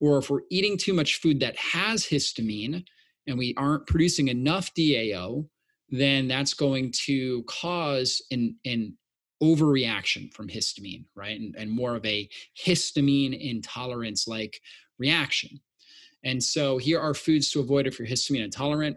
or 0.00 0.18
if 0.18 0.30
we're 0.30 0.42
eating 0.50 0.76
too 0.76 0.92
much 0.92 1.16
food 1.16 1.40
that 1.40 1.56
has 1.56 2.04
histamine 2.04 2.84
and 3.26 3.38
we 3.38 3.54
aren't 3.56 3.86
producing 3.86 4.28
enough 4.28 4.72
DAO, 4.74 5.48
then 5.88 6.28
that's 6.28 6.54
going 6.54 6.92
to 7.04 7.42
cause 7.44 8.22
an, 8.30 8.56
an 8.64 8.96
overreaction 9.42 10.32
from 10.32 10.48
histamine, 10.48 11.04
right? 11.14 11.38
And, 11.38 11.54
and 11.56 11.70
more 11.70 11.96
of 11.96 12.04
a 12.04 12.28
histamine 12.64 13.38
intolerance 13.38 14.26
like 14.26 14.60
reaction. 14.98 15.60
And 16.24 16.42
so 16.42 16.78
here 16.78 17.00
are 17.00 17.14
foods 17.14 17.50
to 17.52 17.60
avoid 17.60 17.86
if 17.86 17.98
you're 17.98 18.08
histamine 18.08 18.44
intolerant 18.44 18.96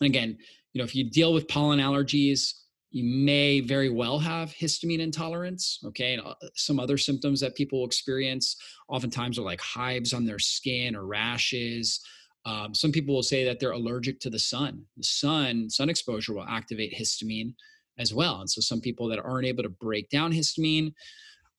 again, 0.00 0.36
you 0.72 0.78
know, 0.78 0.84
if 0.84 0.94
you 0.94 1.10
deal 1.10 1.32
with 1.32 1.48
pollen 1.48 1.78
allergies, 1.78 2.52
you 2.90 3.04
may 3.04 3.60
very 3.60 3.90
well 3.90 4.18
have 4.20 4.50
histamine 4.50 5.00
intolerance. 5.00 5.80
Okay. 5.84 6.14
And 6.14 6.22
uh, 6.24 6.34
some 6.54 6.78
other 6.78 6.96
symptoms 6.96 7.40
that 7.40 7.56
people 7.56 7.84
experience 7.84 8.56
oftentimes 8.88 9.38
are 9.38 9.42
like 9.42 9.60
hives 9.60 10.12
on 10.12 10.24
their 10.24 10.38
skin 10.38 10.94
or 10.94 11.04
rashes. 11.04 12.00
Um, 12.46 12.72
some 12.72 12.92
people 12.92 13.14
will 13.14 13.22
say 13.22 13.44
that 13.44 13.58
they're 13.58 13.72
allergic 13.72 14.20
to 14.20 14.30
the 14.30 14.38
sun. 14.38 14.84
The 14.96 15.04
sun, 15.04 15.68
sun 15.70 15.88
exposure 15.88 16.34
will 16.34 16.44
activate 16.44 16.94
histamine 16.94 17.54
as 17.98 18.14
well. 18.14 18.40
And 18.40 18.50
so 18.50 18.60
some 18.60 18.80
people 18.80 19.08
that 19.08 19.18
aren't 19.18 19.46
able 19.46 19.64
to 19.64 19.68
break 19.68 20.08
down 20.10 20.32
histamine 20.32 20.92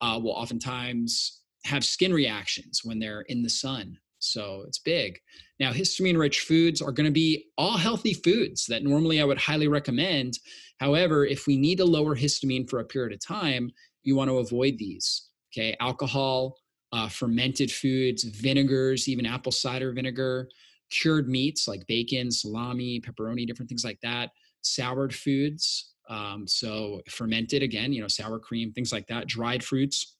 uh, 0.00 0.18
will 0.22 0.32
oftentimes 0.32 1.42
have 1.64 1.84
skin 1.84 2.12
reactions 2.14 2.80
when 2.84 2.98
they're 2.98 3.22
in 3.22 3.42
the 3.42 3.50
sun. 3.50 3.98
So 4.26 4.64
it's 4.66 4.78
big. 4.78 5.18
Now, 5.58 5.72
histamine 5.72 6.18
rich 6.18 6.40
foods 6.40 6.82
are 6.82 6.92
going 6.92 7.06
to 7.06 7.12
be 7.12 7.46
all 7.56 7.76
healthy 7.76 8.14
foods 8.14 8.66
that 8.66 8.82
normally 8.84 9.20
I 9.20 9.24
would 9.24 9.38
highly 9.38 9.68
recommend. 9.68 10.38
However, 10.80 11.24
if 11.24 11.46
we 11.46 11.56
need 11.56 11.78
to 11.78 11.84
lower 11.84 12.16
histamine 12.16 12.68
for 12.68 12.80
a 12.80 12.84
period 12.84 13.12
of 13.12 13.24
time, 13.24 13.70
you 14.02 14.16
want 14.16 14.28
to 14.30 14.38
avoid 14.38 14.78
these. 14.78 15.28
Okay, 15.52 15.76
alcohol, 15.80 16.56
uh, 16.92 17.08
fermented 17.08 17.70
foods, 17.70 18.24
vinegars, 18.24 19.08
even 19.08 19.26
apple 19.26 19.52
cider 19.52 19.92
vinegar, 19.92 20.48
cured 20.90 21.28
meats 21.28 21.66
like 21.66 21.86
bacon, 21.86 22.30
salami, 22.30 23.00
pepperoni, 23.00 23.46
different 23.46 23.68
things 23.68 23.84
like 23.84 23.98
that, 24.02 24.30
soured 24.60 25.14
foods. 25.14 25.94
Um, 26.08 26.46
so 26.46 27.00
fermented 27.08 27.62
again, 27.62 27.92
you 27.92 28.00
know, 28.00 28.08
sour 28.08 28.38
cream, 28.38 28.72
things 28.72 28.92
like 28.92 29.06
that, 29.08 29.26
dried 29.26 29.64
fruits 29.64 30.15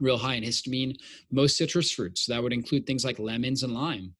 real 0.00 0.18
high 0.18 0.34
in 0.34 0.44
histamine. 0.44 0.96
Most 1.30 1.56
citrus 1.56 1.90
fruits, 1.90 2.22
so 2.22 2.32
that 2.32 2.42
would 2.42 2.52
include 2.52 2.86
things 2.86 3.04
like 3.04 3.18
lemons 3.18 3.62
and 3.62 3.74
lime. 3.74 4.14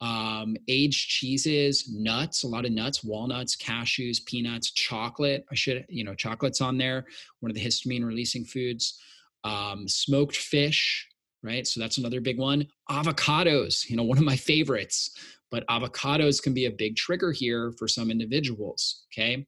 Um, 0.00 0.56
aged 0.68 1.08
cheeses, 1.08 1.88
nuts, 1.90 2.42
a 2.42 2.48
lot 2.48 2.66
of 2.66 2.72
nuts, 2.72 3.02
walnuts, 3.02 3.56
cashews, 3.56 4.24
peanuts, 4.26 4.70
chocolate. 4.72 5.44
I 5.50 5.54
should, 5.54 5.86
you 5.88 6.04
know, 6.04 6.14
chocolate's 6.14 6.60
on 6.60 6.76
there, 6.76 7.06
one 7.40 7.50
of 7.50 7.54
the 7.54 7.64
histamine 7.64 8.04
releasing 8.04 8.44
foods. 8.44 9.00
Um, 9.44 9.86
smoked 9.88 10.36
fish, 10.36 11.08
right? 11.42 11.66
So 11.66 11.78
that's 11.78 11.98
another 11.98 12.20
big 12.20 12.38
one. 12.38 12.66
Avocados, 12.90 13.88
you 13.88 13.96
know, 13.96 14.02
one 14.04 14.18
of 14.18 14.24
my 14.24 14.36
favorites, 14.36 15.10
but 15.50 15.66
avocados 15.68 16.42
can 16.42 16.52
be 16.52 16.66
a 16.66 16.70
big 16.70 16.96
trigger 16.96 17.30
here 17.30 17.72
for 17.78 17.86
some 17.86 18.10
individuals, 18.10 19.04
okay? 19.12 19.46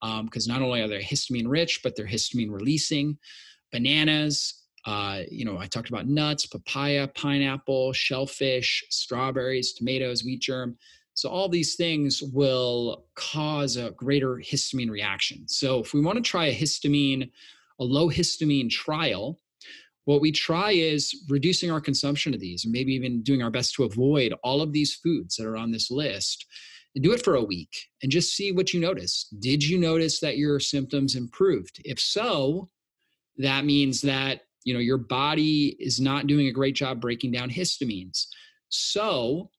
Because 0.00 0.48
um, 0.48 0.54
not 0.54 0.62
only 0.62 0.82
are 0.82 0.88
they 0.88 1.00
histamine 1.00 1.48
rich, 1.48 1.80
but 1.82 1.96
they're 1.96 2.06
histamine 2.06 2.50
releasing. 2.50 3.18
Bananas, 3.72 4.57
uh, 4.84 5.22
you 5.30 5.44
know, 5.44 5.58
I 5.58 5.66
talked 5.66 5.88
about 5.88 6.06
nuts, 6.06 6.46
papaya, 6.46 7.08
pineapple, 7.08 7.92
shellfish, 7.92 8.84
strawberries, 8.90 9.72
tomatoes, 9.72 10.24
wheat 10.24 10.40
germ. 10.40 10.76
So 11.14 11.28
all 11.28 11.48
these 11.48 11.74
things 11.74 12.22
will 12.22 13.04
cause 13.16 13.76
a 13.76 13.90
greater 13.90 14.36
histamine 14.36 14.90
reaction. 14.90 15.48
So 15.48 15.80
if 15.80 15.92
we 15.92 16.00
want 16.00 16.16
to 16.16 16.22
try 16.22 16.46
a 16.46 16.54
histamine, 16.54 17.30
a 17.80 17.84
low 17.84 18.08
histamine 18.08 18.70
trial, 18.70 19.40
what 20.04 20.20
we 20.20 20.32
try 20.32 20.70
is 20.70 21.24
reducing 21.28 21.70
our 21.70 21.80
consumption 21.80 22.32
of 22.34 22.40
these, 22.40 22.64
and 22.64 22.72
maybe 22.72 22.94
even 22.94 23.22
doing 23.22 23.42
our 23.42 23.50
best 23.50 23.74
to 23.74 23.84
avoid 23.84 24.32
all 24.42 24.62
of 24.62 24.72
these 24.72 24.94
foods 24.94 25.36
that 25.36 25.46
are 25.46 25.56
on 25.56 25.70
this 25.70 25.90
list. 25.90 26.46
And 26.94 27.04
do 27.04 27.12
it 27.12 27.22
for 27.22 27.34
a 27.34 27.44
week 27.44 27.88
and 28.02 28.10
just 28.10 28.34
see 28.34 28.50
what 28.50 28.72
you 28.72 28.80
notice. 28.80 29.26
Did 29.38 29.62
you 29.62 29.78
notice 29.78 30.20
that 30.20 30.38
your 30.38 30.58
symptoms 30.58 31.14
improved? 31.14 31.82
If 31.84 32.00
so, 32.00 32.70
that 33.36 33.64
means 33.66 34.00
that 34.00 34.40
you 34.64 34.74
know 34.74 34.80
your 34.80 34.98
body 34.98 35.76
is 35.78 36.00
not 36.00 36.26
doing 36.26 36.46
a 36.46 36.52
great 36.52 36.74
job 36.74 37.00
breaking 37.00 37.32
down 37.32 37.50
histamines. 37.50 38.26
So 38.68 39.50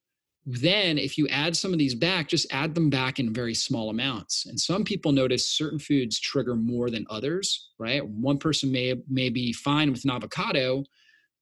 then 0.46 0.96
if 0.96 1.18
you 1.18 1.28
add 1.28 1.54
some 1.54 1.72
of 1.72 1.78
these 1.78 1.94
back 1.94 2.28
just 2.28 2.50
add 2.50 2.74
them 2.74 2.88
back 2.88 3.18
in 3.20 3.32
very 3.32 3.54
small 3.54 3.90
amounts. 3.90 4.46
And 4.46 4.58
some 4.58 4.84
people 4.84 5.12
notice 5.12 5.48
certain 5.48 5.78
foods 5.78 6.18
trigger 6.18 6.56
more 6.56 6.90
than 6.90 7.06
others 7.10 7.70
right? 7.78 8.06
One 8.06 8.38
person 8.38 8.70
may 8.70 8.94
may 9.08 9.30
be 9.30 9.52
fine 9.52 9.90
with 9.90 10.04
an 10.04 10.10
avocado 10.10 10.84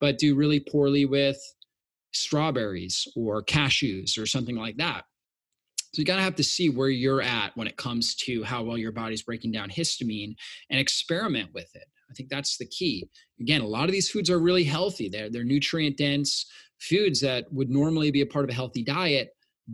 but 0.00 0.18
do 0.18 0.36
really 0.36 0.60
poorly 0.60 1.04
with 1.04 1.38
strawberries 2.12 3.06
or 3.16 3.42
cashews 3.42 4.18
or 4.18 4.26
something 4.26 4.56
like 4.56 4.76
that. 4.76 5.04
So 5.92 6.00
you 6.00 6.04
got 6.04 6.16
to 6.16 6.22
have 6.22 6.36
to 6.36 6.44
see 6.44 6.70
where 6.70 6.88
you're 6.88 7.22
at 7.22 7.56
when 7.56 7.66
it 7.66 7.76
comes 7.76 8.14
to 8.16 8.44
how 8.44 8.62
well 8.62 8.78
your 8.78 8.92
body's 8.92 9.22
breaking 9.22 9.52
down 9.52 9.70
histamine 9.70 10.34
and 10.70 10.78
experiment 10.78 11.50
with 11.54 11.74
it 11.74 11.88
I 12.10 12.14
think 12.14 12.28
that's 12.28 12.56
the 12.56 12.66
key. 12.66 13.08
Again, 13.40 13.60
a 13.60 13.66
lot 13.66 13.84
of 13.84 13.92
these 13.92 14.10
foods 14.10 14.30
are 14.30 14.38
really 14.38 14.64
healthy. 14.64 15.08
They're 15.08 15.30
they're 15.30 15.44
nutrient 15.44 15.96
dense 15.96 16.46
foods 16.80 17.20
that 17.20 17.52
would 17.52 17.70
normally 17.70 18.10
be 18.10 18.22
a 18.22 18.26
part 18.26 18.44
of 18.44 18.50
a 18.50 18.54
healthy 18.54 18.82
diet, 18.82 19.30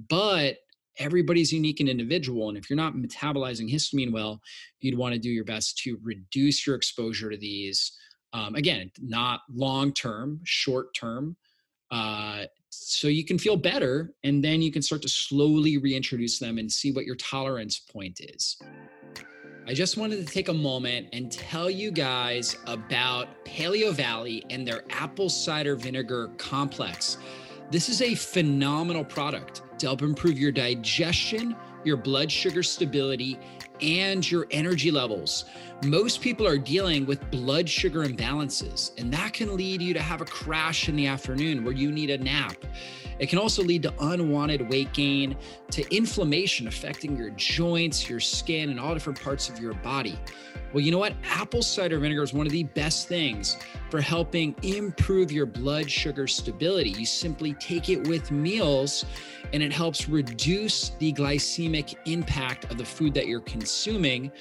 but 0.08 0.56
everybody's 0.98 1.52
unique 1.52 1.80
and 1.80 1.88
individual. 1.88 2.48
And 2.48 2.56
if 2.58 2.70
you're 2.70 2.76
not 2.76 2.94
metabolizing 2.94 3.72
histamine 3.72 4.12
well, 4.12 4.40
you'd 4.80 4.96
want 4.96 5.12
to 5.12 5.18
do 5.20 5.30
your 5.30 5.44
best 5.44 5.78
to 5.78 5.98
reduce 6.02 6.66
your 6.66 6.76
exposure 6.76 7.30
to 7.30 7.36
these 7.36 7.92
Um, 8.34 8.56
again, 8.56 8.90
not 8.98 9.42
long 9.48 9.92
term, 9.92 10.40
short 10.42 10.92
term. 10.94 11.36
Uh, 11.90 12.46
so 12.70 13.06
you 13.06 13.24
can 13.24 13.38
feel 13.38 13.56
better, 13.56 14.12
and 14.24 14.42
then 14.42 14.60
you 14.60 14.72
can 14.72 14.82
start 14.82 15.02
to 15.02 15.08
slowly 15.08 15.78
reintroduce 15.78 16.40
them 16.40 16.58
and 16.58 16.70
see 16.70 16.90
what 16.90 17.04
your 17.04 17.14
tolerance 17.14 17.78
point 17.78 18.20
is. 18.20 18.58
I 19.66 19.72
just 19.72 19.96
wanted 19.96 20.26
to 20.26 20.30
take 20.30 20.48
a 20.48 20.54
moment 20.54 21.08
and 21.14 21.32
tell 21.32 21.70
you 21.70 21.90
guys 21.90 22.58
about 22.66 23.28
Paleo 23.46 23.94
Valley 23.94 24.44
and 24.50 24.68
their 24.68 24.82
apple 24.90 25.30
cider 25.30 25.74
vinegar 25.74 26.28
complex. 26.36 27.16
This 27.70 27.88
is 27.88 28.02
a 28.02 28.14
phenomenal 28.14 29.06
product 29.06 29.62
to 29.78 29.86
help 29.86 30.02
improve 30.02 30.38
your 30.38 30.52
digestion, 30.52 31.56
your 31.82 31.96
blood 31.96 32.30
sugar 32.30 32.62
stability, 32.62 33.38
and 33.80 34.30
your 34.30 34.46
energy 34.50 34.90
levels. 34.90 35.46
Most 35.82 36.20
people 36.20 36.46
are 36.46 36.58
dealing 36.58 37.06
with 37.06 37.30
blood 37.30 37.66
sugar 37.66 38.04
imbalances, 38.04 38.90
and 38.98 39.10
that 39.14 39.32
can 39.32 39.56
lead 39.56 39.80
you 39.80 39.94
to 39.94 40.02
have 40.02 40.20
a 40.20 40.26
crash 40.26 40.90
in 40.90 40.96
the 40.96 41.06
afternoon 41.06 41.64
where 41.64 41.74
you 41.74 41.90
need 41.90 42.10
a 42.10 42.18
nap. 42.18 42.56
It 43.18 43.28
can 43.28 43.38
also 43.38 43.62
lead 43.62 43.82
to 43.84 43.94
unwanted 44.00 44.68
weight 44.68 44.92
gain, 44.92 45.36
to 45.70 45.94
inflammation 45.94 46.66
affecting 46.66 47.16
your 47.16 47.30
joints, 47.30 48.08
your 48.08 48.20
skin, 48.20 48.70
and 48.70 48.80
all 48.80 48.94
different 48.94 49.20
parts 49.20 49.48
of 49.48 49.58
your 49.58 49.74
body. 49.74 50.18
Well, 50.72 50.82
you 50.82 50.90
know 50.90 50.98
what? 50.98 51.14
Apple 51.22 51.62
cider 51.62 51.98
vinegar 51.98 52.24
is 52.24 52.32
one 52.32 52.46
of 52.46 52.52
the 52.52 52.64
best 52.64 53.06
things 53.06 53.56
for 53.90 54.00
helping 54.00 54.56
improve 54.62 55.30
your 55.30 55.46
blood 55.46 55.88
sugar 55.88 56.26
stability. 56.26 56.90
You 56.90 57.06
simply 57.06 57.54
take 57.54 57.88
it 57.88 58.08
with 58.08 58.32
meals 58.32 59.04
and 59.52 59.62
it 59.62 59.72
helps 59.72 60.08
reduce 60.08 60.90
the 60.98 61.12
glycemic 61.12 61.94
impact 62.06 62.72
of 62.72 62.78
the 62.78 62.84
food 62.84 63.14
that 63.14 63.28
you're 63.28 63.40
consuming. 63.40 64.32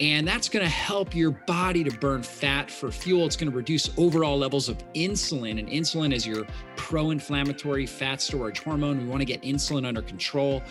And 0.00 0.26
that's 0.26 0.48
going 0.48 0.64
to 0.64 0.70
help 0.70 1.14
your 1.14 1.30
body 1.30 1.84
to 1.84 1.90
burn 1.98 2.22
fat 2.22 2.70
for 2.70 2.90
fuel. 2.90 3.26
It's 3.26 3.36
going 3.36 3.50
to 3.50 3.56
reduce 3.56 3.90
overall 3.98 4.38
levels 4.38 4.70
of 4.70 4.78
insulin. 4.94 5.58
And 5.58 5.68
insulin 5.68 6.14
is 6.14 6.26
your 6.26 6.46
pro 6.76 7.10
inflammatory 7.10 7.84
fat 7.84 8.22
storage 8.22 8.60
hormone. 8.60 8.98
We 8.98 9.04
want 9.04 9.20
to 9.20 9.26
get 9.26 9.42
insulin 9.42 9.86
under 9.86 10.00
control. 10.00 10.62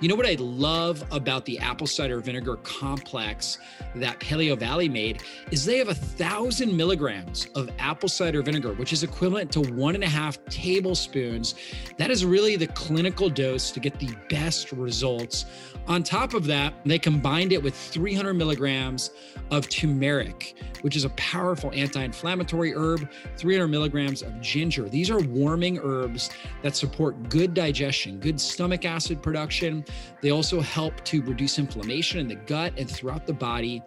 You 0.00 0.08
know 0.08 0.14
what 0.14 0.26
I 0.26 0.36
love 0.38 1.04
about 1.10 1.44
the 1.46 1.58
apple 1.58 1.88
cider 1.88 2.20
vinegar 2.20 2.56
complex 2.58 3.58
that 3.96 4.20
Paleo 4.20 4.56
Valley 4.56 4.88
made 4.88 5.22
is 5.50 5.64
they 5.64 5.78
have 5.78 5.88
a 5.88 5.94
thousand 5.94 6.76
milligrams 6.76 7.48
of 7.56 7.68
apple 7.80 8.08
cider 8.08 8.40
vinegar, 8.40 8.74
which 8.74 8.92
is 8.92 9.02
equivalent 9.02 9.50
to 9.52 9.62
one 9.72 9.96
and 9.96 10.04
a 10.04 10.08
half 10.08 10.42
tablespoons. 10.44 11.56
That 11.96 12.12
is 12.12 12.24
really 12.24 12.54
the 12.54 12.68
clinical 12.68 13.28
dose 13.28 13.72
to 13.72 13.80
get 13.80 13.98
the 13.98 14.14
best 14.28 14.70
results. 14.70 15.46
On 15.88 16.04
top 16.04 16.34
of 16.34 16.46
that, 16.46 16.74
they 16.84 16.98
combined 17.00 17.52
it 17.52 17.62
with 17.62 17.74
300 17.74 18.34
milligrams 18.34 18.75
milligrams 18.76 19.10
of 19.50 19.68
turmeric, 19.68 20.54
which 20.82 20.96
is 20.96 21.04
a 21.04 21.10
powerful 21.10 21.70
anti 21.72 22.02
inflammatory 22.02 22.74
herb, 22.74 23.08
300 23.36 23.68
milligrams 23.68 24.22
of 24.22 24.40
ginger. 24.40 24.88
These 24.88 25.10
are 25.10 25.20
warming 25.20 25.78
herbs 25.82 26.30
that 26.62 26.74
support 26.74 27.28
good 27.28 27.54
digestion, 27.54 28.18
good 28.18 28.40
stomach 28.40 28.84
acid 28.84 29.22
production. 29.22 29.84
They 30.20 30.30
also 30.30 30.60
help 30.60 31.04
to 31.04 31.22
reduce 31.22 31.58
inflammation 31.58 32.20
in 32.20 32.28
the 32.28 32.34
gut 32.34 32.72
and 32.76 32.90
throughout 32.90 33.26
the 33.26 33.32
body. 33.32 33.82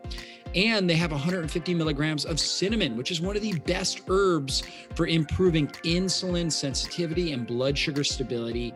And 0.55 0.89
they 0.89 0.95
have 0.95 1.11
150 1.11 1.73
milligrams 1.73 2.25
of 2.25 2.39
cinnamon, 2.39 2.97
which 2.97 3.11
is 3.11 3.21
one 3.21 3.35
of 3.35 3.41
the 3.41 3.53
best 3.59 4.01
herbs 4.09 4.63
for 4.95 5.05
improving 5.05 5.67
insulin 5.83 6.51
sensitivity 6.51 7.33
and 7.33 7.45
blood 7.45 7.77
sugar 7.77 8.03
stability. 8.03 8.73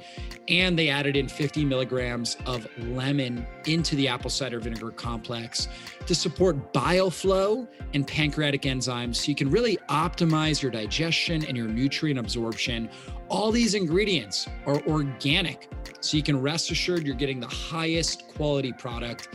And 0.47 0.77
they 0.77 0.89
added 0.89 1.15
in 1.15 1.27
50 1.27 1.65
milligrams 1.65 2.37
of 2.45 2.67
lemon 2.77 3.47
into 3.65 3.95
the 3.95 4.07
apple 4.07 4.29
cider 4.29 4.59
vinegar 4.59 4.91
complex 4.91 5.67
to 6.05 6.13
support 6.13 6.73
bile 6.73 7.09
flow 7.09 7.67
and 7.93 8.05
pancreatic 8.05 8.63
enzymes 8.63 9.15
so 9.15 9.29
you 9.29 9.35
can 9.35 9.49
really 9.49 9.77
optimize 9.89 10.61
your 10.61 10.71
digestion 10.71 11.43
and 11.45 11.57
your 11.57 11.67
nutrient 11.67 12.19
absorption. 12.19 12.89
All 13.29 13.51
these 13.51 13.73
ingredients 13.73 14.47
are 14.65 14.81
organic, 14.87 15.69
so 16.01 16.17
you 16.17 16.23
can 16.23 16.39
rest 16.39 16.69
assured 16.69 17.03
you're 17.03 17.15
getting 17.15 17.39
the 17.39 17.47
highest 17.47 18.27
quality 18.27 18.73
product. 18.73 19.29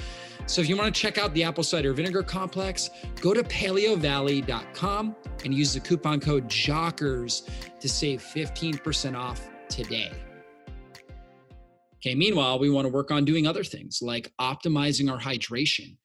So 0.48 0.62
if 0.62 0.68
you 0.68 0.78
want 0.78 0.94
to 0.94 0.98
check 0.98 1.18
out 1.18 1.34
the 1.34 1.44
apple 1.44 1.62
cider 1.62 1.92
vinegar 1.92 2.22
complex, 2.22 2.88
go 3.20 3.34
to 3.34 3.42
paleovalley.com 3.42 5.14
and 5.44 5.54
use 5.54 5.74
the 5.74 5.80
coupon 5.80 6.20
code 6.20 6.48
JOCKERS 6.48 7.46
to 7.78 7.88
save 7.88 8.22
15% 8.22 9.14
off 9.14 9.46
today. 9.68 10.10
Okay, 11.96 12.14
meanwhile, 12.14 12.58
we 12.58 12.70
want 12.70 12.86
to 12.86 12.88
work 12.92 13.10
on 13.10 13.26
doing 13.26 13.46
other 13.46 13.62
things 13.62 13.98
like 14.00 14.32
optimizing 14.40 15.12
our 15.12 15.20
hydration. 15.20 15.98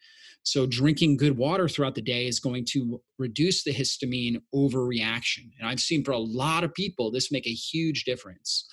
So, 0.43 0.65
drinking 0.65 1.15
good 1.15 1.37
water 1.37 1.69
throughout 1.69 1.95
the 1.95 2.01
day 2.01 2.27
is 2.27 2.41
going 2.41 2.65
to 2.71 3.01
reduce 3.17 3.63
the 3.63 3.73
histamine 3.73 4.41
overreaction. 4.53 5.51
And 5.57 5.69
I've 5.69 5.79
seen 5.79 6.03
for 6.03 6.11
a 6.11 6.19
lot 6.19 6.65
of 6.65 6.73
people, 6.73 7.11
this 7.11 7.31
make 7.31 7.47
a 7.47 7.53
huge 7.53 8.03
difference. 8.03 8.67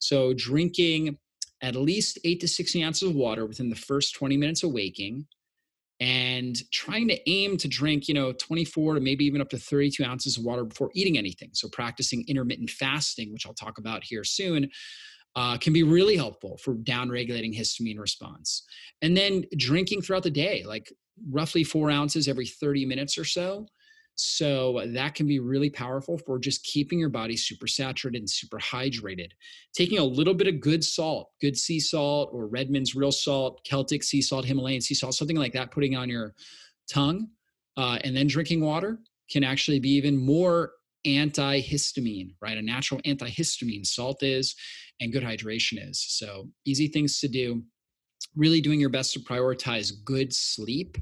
So, 0.00 0.34
drinking 0.34 1.16
at 1.64 1.74
least 1.74 2.18
eight 2.24 2.40
to 2.40 2.46
16 2.46 2.84
ounces 2.84 3.08
of 3.08 3.14
water 3.14 3.46
within 3.46 3.70
the 3.70 3.74
first 3.74 4.14
20 4.14 4.36
minutes 4.36 4.62
of 4.62 4.70
waking 4.70 5.26
and 5.98 6.56
trying 6.72 7.08
to 7.08 7.18
aim 7.30 7.56
to 7.56 7.68
drink, 7.68 8.06
you 8.06 8.12
know, 8.12 8.32
24 8.32 8.94
to 8.94 9.00
maybe 9.00 9.24
even 9.24 9.40
up 9.40 9.48
to 9.48 9.56
32 9.56 10.04
ounces 10.04 10.36
of 10.36 10.44
water 10.44 10.64
before 10.64 10.90
eating 10.94 11.16
anything. 11.16 11.48
So 11.54 11.68
practicing 11.70 12.22
intermittent 12.28 12.68
fasting, 12.68 13.32
which 13.32 13.46
I'll 13.46 13.54
talk 13.54 13.78
about 13.78 14.04
here 14.04 14.24
soon, 14.24 14.68
uh, 15.36 15.56
can 15.56 15.72
be 15.72 15.82
really 15.82 16.16
helpful 16.16 16.58
for 16.58 16.74
downregulating 16.74 17.58
histamine 17.58 17.98
response. 17.98 18.64
And 19.00 19.16
then 19.16 19.44
drinking 19.56 20.02
throughout 20.02 20.22
the 20.24 20.30
day, 20.30 20.64
like 20.66 20.92
roughly 21.30 21.64
four 21.64 21.90
ounces 21.90 22.28
every 22.28 22.46
30 22.46 22.84
minutes 22.84 23.16
or 23.16 23.24
so. 23.24 23.66
So 24.16 24.82
that 24.86 25.14
can 25.14 25.26
be 25.26 25.40
really 25.40 25.70
powerful 25.70 26.18
for 26.18 26.38
just 26.38 26.62
keeping 26.62 26.98
your 27.00 27.08
body 27.08 27.36
super 27.36 27.66
saturated 27.66 28.18
and 28.18 28.30
super 28.30 28.58
hydrated. 28.58 29.30
Taking 29.74 29.98
a 29.98 30.04
little 30.04 30.34
bit 30.34 30.46
of 30.46 30.60
good 30.60 30.84
salt, 30.84 31.30
good 31.40 31.56
sea 31.56 31.80
salt 31.80 32.30
or 32.32 32.46
Redmond's 32.46 32.94
real 32.94 33.10
salt, 33.10 33.64
Celtic 33.64 34.04
sea 34.04 34.22
salt, 34.22 34.44
Himalayan 34.44 34.80
sea 34.80 34.94
salt, 34.94 35.14
something 35.14 35.36
like 35.36 35.52
that, 35.54 35.72
putting 35.72 35.96
on 35.96 36.08
your 36.08 36.34
tongue, 36.88 37.28
uh, 37.76 37.98
and 38.04 38.16
then 38.16 38.28
drinking 38.28 38.60
water 38.60 39.00
can 39.30 39.42
actually 39.42 39.80
be 39.80 39.90
even 39.90 40.16
more 40.16 40.72
antihistamine, 41.06 42.34
right? 42.40 42.56
A 42.56 42.62
natural 42.62 43.00
antihistamine 43.02 43.86
salt 43.86 44.22
is, 44.22 44.54
and 45.00 45.12
good 45.12 45.22
hydration 45.22 45.88
is. 45.88 46.00
So 46.00 46.48
easy 46.64 46.88
things 46.88 47.18
to 47.20 47.28
do. 47.28 47.62
Really 48.36 48.60
doing 48.60 48.80
your 48.80 48.90
best 48.90 49.12
to 49.14 49.20
prioritize 49.20 49.92
good 50.04 50.32
sleep 50.32 50.96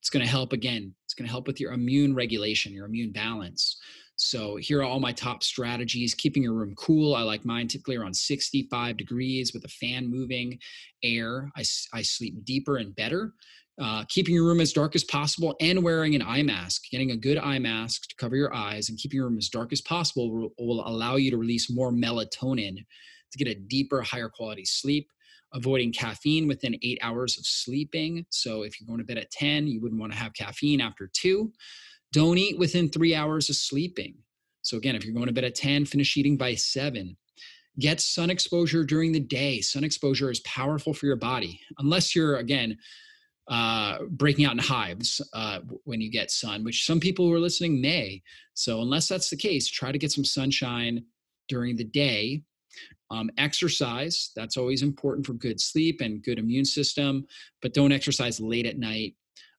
it's 0.00 0.10
going 0.10 0.24
to 0.24 0.30
help 0.30 0.52
again 0.52 0.94
it's 1.04 1.14
going 1.14 1.26
to 1.26 1.30
help 1.30 1.46
with 1.46 1.60
your 1.60 1.72
immune 1.72 2.14
regulation 2.14 2.72
your 2.72 2.86
immune 2.86 3.12
balance. 3.12 3.78
So 4.16 4.56
here 4.56 4.80
are 4.80 4.84
all 4.84 5.00
my 5.00 5.12
top 5.12 5.42
strategies 5.42 6.14
keeping 6.14 6.42
your 6.42 6.54
room 6.54 6.74
cool 6.76 7.14
i 7.14 7.22
like 7.22 7.44
mine 7.44 7.68
typically 7.68 7.96
around 7.96 8.14
65 8.14 8.96
degrees 8.96 9.52
with 9.54 9.64
a 9.64 9.68
fan 9.68 10.10
moving 10.10 10.58
air 11.02 11.50
i, 11.56 11.64
I 11.92 12.02
sleep 12.02 12.44
deeper 12.44 12.78
and 12.78 12.94
better. 12.94 13.32
Uh, 13.80 14.04
keeping 14.10 14.34
your 14.34 14.44
room 14.44 14.60
as 14.60 14.74
dark 14.74 14.94
as 14.94 15.04
possible 15.04 15.56
and 15.58 15.82
wearing 15.82 16.14
an 16.14 16.20
eye 16.20 16.42
mask 16.42 16.82
getting 16.90 17.12
a 17.12 17.16
good 17.16 17.38
eye 17.38 17.58
mask 17.58 18.08
to 18.08 18.14
cover 18.16 18.36
your 18.36 18.54
eyes 18.54 18.90
and 18.90 18.98
keeping 18.98 19.16
your 19.16 19.26
room 19.26 19.38
as 19.38 19.48
dark 19.48 19.72
as 19.72 19.80
possible 19.80 20.30
will, 20.30 20.50
will 20.58 20.86
allow 20.86 21.16
you 21.16 21.30
to 21.30 21.38
release 21.38 21.70
more 21.70 21.90
melatonin 21.90 22.76
to 23.32 23.38
get 23.38 23.48
a 23.48 23.54
deeper 23.54 24.02
higher 24.02 24.28
quality 24.28 24.66
sleep 24.66 25.08
avoiding 25.52 25.92
caffeine 25.92 26.46
within 26.46 26.76
eight 26.82 26.98
hours 27.02 27.38
of 27.38 27.46
sleeping. 27.46 28.24
So 28.30 28.62
if 28.62 28.80
you're 28.80 28.86
going 28.86 28.98
to 28.98 29.04
bed 29.04 29.18
at 29.18 29.30
10, 29.30 29.66
you 29.66 29.80
wouldn't 29.80 30.00
want 30.00 30.12
to 30.12 30.18
have 30.18 30.34
caffeine 30.34 30.80
after 30.80 31.10
two. 31.12 31.52
Don't 32.12 32.38
eat 32.38 32.58
within 32.58 32.88
three 32.88 33.14
hours 33.14 33.50
of 33.50 33.56
sleeping. 33.56 34.14
So 34.62 34.76
again, 34.76 34.94
if 34.94 35.04
you're 35.04 35.14
going 35.14 35.26
to 35.26 35.32
bed 35.32 35.44
at 35.44 35.54
10, 35.54 35.86
finish 35.86 36.16
eating 36.16 36.36
by 36.36 36.54
seven. 36.54 37.16
Get 37.78 38.00
sun 38.00 38.30
exposure 38.30 38.84
during 38.84 39.12
the 39.12 39.20
day. 39.20 39.60
Sun 39.60 39.84
exposure 39.84 40.30
is 40.30 40.40
powerful 40.40 40.92
for 40.92 41.06
your 41.06 41.16
body, 41.16 41.60
unless 41.78 42.14
you're, 42.14 42.36
again, 42.36 42.76
uh, 43.48 44.00
breaking 44.10 44.44
out 44.44 44.52
in 44.52 44.58
hives 44.58 45.20
uh, 45.32 45.60
when 45.84 46.00
you 46.00 46.10
get 46.10 46.30
sun, 46.30 46.62
which 46.62 46.84
some 46.84 47.00
people 47.00 47.26
who 47.26 47.32
are 47.32 47.40
listening 47.40 47.80
may. 47.80 48.22
So, 48.54 48.80
unless 48.80 49.08
that's 49.08 49.30
the 49.30 49.36
case, 49.36 49.68
try 49.68 49.92
to 49.92 49.98
get 49.98 50.12
some 50.12 50.24
sunshine 50.24 51.04
during 51.48 51.76
the 51.76 51.84
day 51.84 52.42
um, 53.10 53.30
exercise, 53.38 54.30
that's 54.36 54.56
always 54.56 54.82
important 54.82 55.26
for 55.26 55.32
good 55.34 55.60
sleep 55.60 56.00
and 56.00 56.22
good 56.22 56.38
immune 56.38 56.64
system, 56.64 57.26
but 57.60 57.74
don't 57.74 57.92
exercise 57.92 58.40
late 58.40 58.66
at 58.66 58.78
night. 58.78 59.14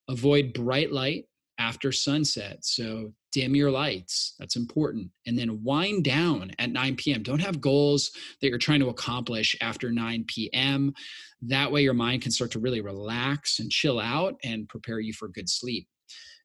Avoid 0.10 0.54
bright 0.54 0.92
light 0.92 1.26
after 1.58 1.92
sunset. 1.92 2.66
So 2.66 3.14
dim 3.32 3.56
your 3.56 3.72
lights. 3.72 4.36
That's 4.40 4.56
important. 4.56 5.10
And 5.26 5.38
then 5.38 5.64
wind 5.64 6.04
down 6.04 6.52
at 6.60 6.72
9 6.72 6.96
p.m. 6.96 7.24
Don't 7.24 7.40
have 7.40 7.62
goals 7.62 8.12
that 8.42 8.50
you're 8.50 8.58
trying 8.58 8.80
to 8.80 8.90
accomplish 8.90 9.56
after 9.62 9.92
9 9.92 10.26
p.m. 10.28 10.94
That 11.42 11.72
way, 11.72 11.84
your 11.84 11.94
mind 11.94 12.24
can 12.24 12.32
start 12.32 12.52
to 12.52 12.60
really 12.60 12.82
relax 12.82 13.60
and 13.60 13.72
chill 13.72 14.00
out 14.00 14.36
and 14.44 14.68
prepare 14.68 15.00
you 15.00 15.14
for 15.14 15.28
good 15.28 15.50
sleep. 15.50 15.88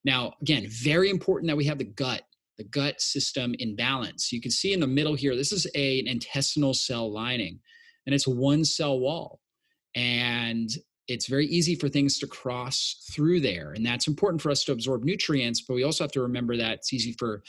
Now, 0.05 0.35
again, 0.41 0.67
very 0.69 1.11
important 1.11 1.49
that 1.49 1.57
we 1.57 1.65
have 1.65 1.79
the 1.79 1.85
gut 1.85 2.23
the 2.59 2.65
gut 2.65 3.01
system 3.01 3.55
in 3.59 3.77
balance. 3.77 4.33
You 4.33 4.41
can 4.41 4.51
see 4.51 4.73
in 4.73 4.81
the 4.81 4.87
middle 4.87 5.15
here, 5.15 5.37
this 5.37 5.53
is 5.53 5.67
a, 5.75 6.01
an 6.01 6.07
intestinal 6.07 6.75
cell 6.75 7.13
lining, 7.13 7.61
and 8.07 8.15
it's 8.15 8.27
one 8.27 8.65
cell 8.65 8.99
wall. 8.99 9.41
And 9.95 10.71
it's 11.09 11.27
very 11.29 11.47
easy 11.47 11.75
for 11.75 11.89
things 11.89 12.19
to 12.19 12.27
cross 12.27 13.09
through 13.13 13.41
there. 13.41 13.73
And 13.73 13.87
that's 13.87 14.09
important 14.09 14.43
for 14.43 14.51
us 14.51 14.65
to 14.65 14.73
absorb 14.73 15.05
nutrients, 15.05 15.63
but 15.63 15.75
we 15.75 15.85
also 15.85 16.03
have 16.05 16.13
to 16.13 16.21
remember 16.21 16.57
that 16.57 16.79
it's 16.79 16.93
easy 16.93 17.13
for 17.13 17.43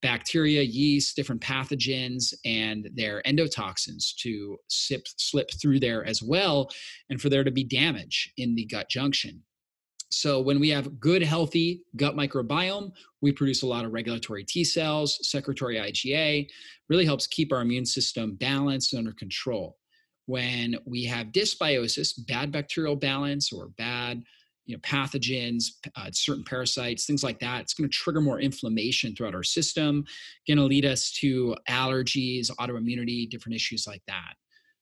bacteria, 0.00 0.62
yeast, 0.62 1.16
different 1.16 1.42
pathogens, 1.42 2.32
and 2.44 2.88
their 2.94 3.20
endotoxins 3.26 4.14
to 4.20 4.56
sip, 4.68 5.02
slip 5.16 5.50
through 5.60 5.80
there 5.80 6.04
as 6.04 6.22
well, 6.22 6.70
and 7.10 7.20
for 7.20 7.28
there 7.28 7.44
to 7.44 7.50
be 7.50 7.64
damage 7.64 8.32
in 8.36 8.54
the 8.54 8.64
gut 8.66 8.88
junction. 8.88 9.42
So, 10.10 10.40
when 10.40 10.58
we 10.58 10.68
have 10.70 10.98
good, 10.98 11.22
healthy 11.22 11.84
gut 11.96 12.16
microbiome, 12.16 12.92
we 13.20 13.32
produce 13.32 13.62
a 13.62 13.66
lot 13.66 13.84
of 13.84 13.92
regulatory 13.92 14.44
T 14.44 14.64
cells, 14.64 15.18
secretory 15.22 15.76
IgA, 15.76 16.48
really 16.88 17.04
helps 17.04 17.26
keep 17.26 17.52
our 17.52 17.60
immune 17.60 17.86
system 17.86 18.34
balanced 18.34 18.92
and 18.92 18.98
under 18.98 19.12
control 19.12 19.76
when 20.26 20.76
we 20.84 21.04
have 21.04 21.28
dysbiosis, 21.28 22.14
bad 22.26 22.52
bacterial 22.52 22.96
balance 22.96 23.52
or 23.52 23.68
bad 23.78 24.22
you 24.66 24.76
know, 24.76 24.80
pathogens, 24.82 25.64
uh, 25.96 26.08
certain 26.12 26.44
parasites, 26.44 27.04
things 27.04 27.24
like 27.24 27.40
that. 27.40 27.62
It's 27.62 27.74
going 27.74 27.90
to 27.90 27.96
trigger 27.96 28.20
more 28.20 28.40
inflammation 28.40 29.16
throughout 29.16 29.34
our 29.34 29.42
system, 29.42 30.04
going 30.46 30.58
to 30.58 30.64
lead 30.64 30.84
us 30.84 31.10
to 31.20 31.56
allergies, 31.68 32.50
autoimmunity, 32.60 33.28
different 33.28 33.56
issues 33.56 33.88
like 33.88 34.02
that. 34.06 34.34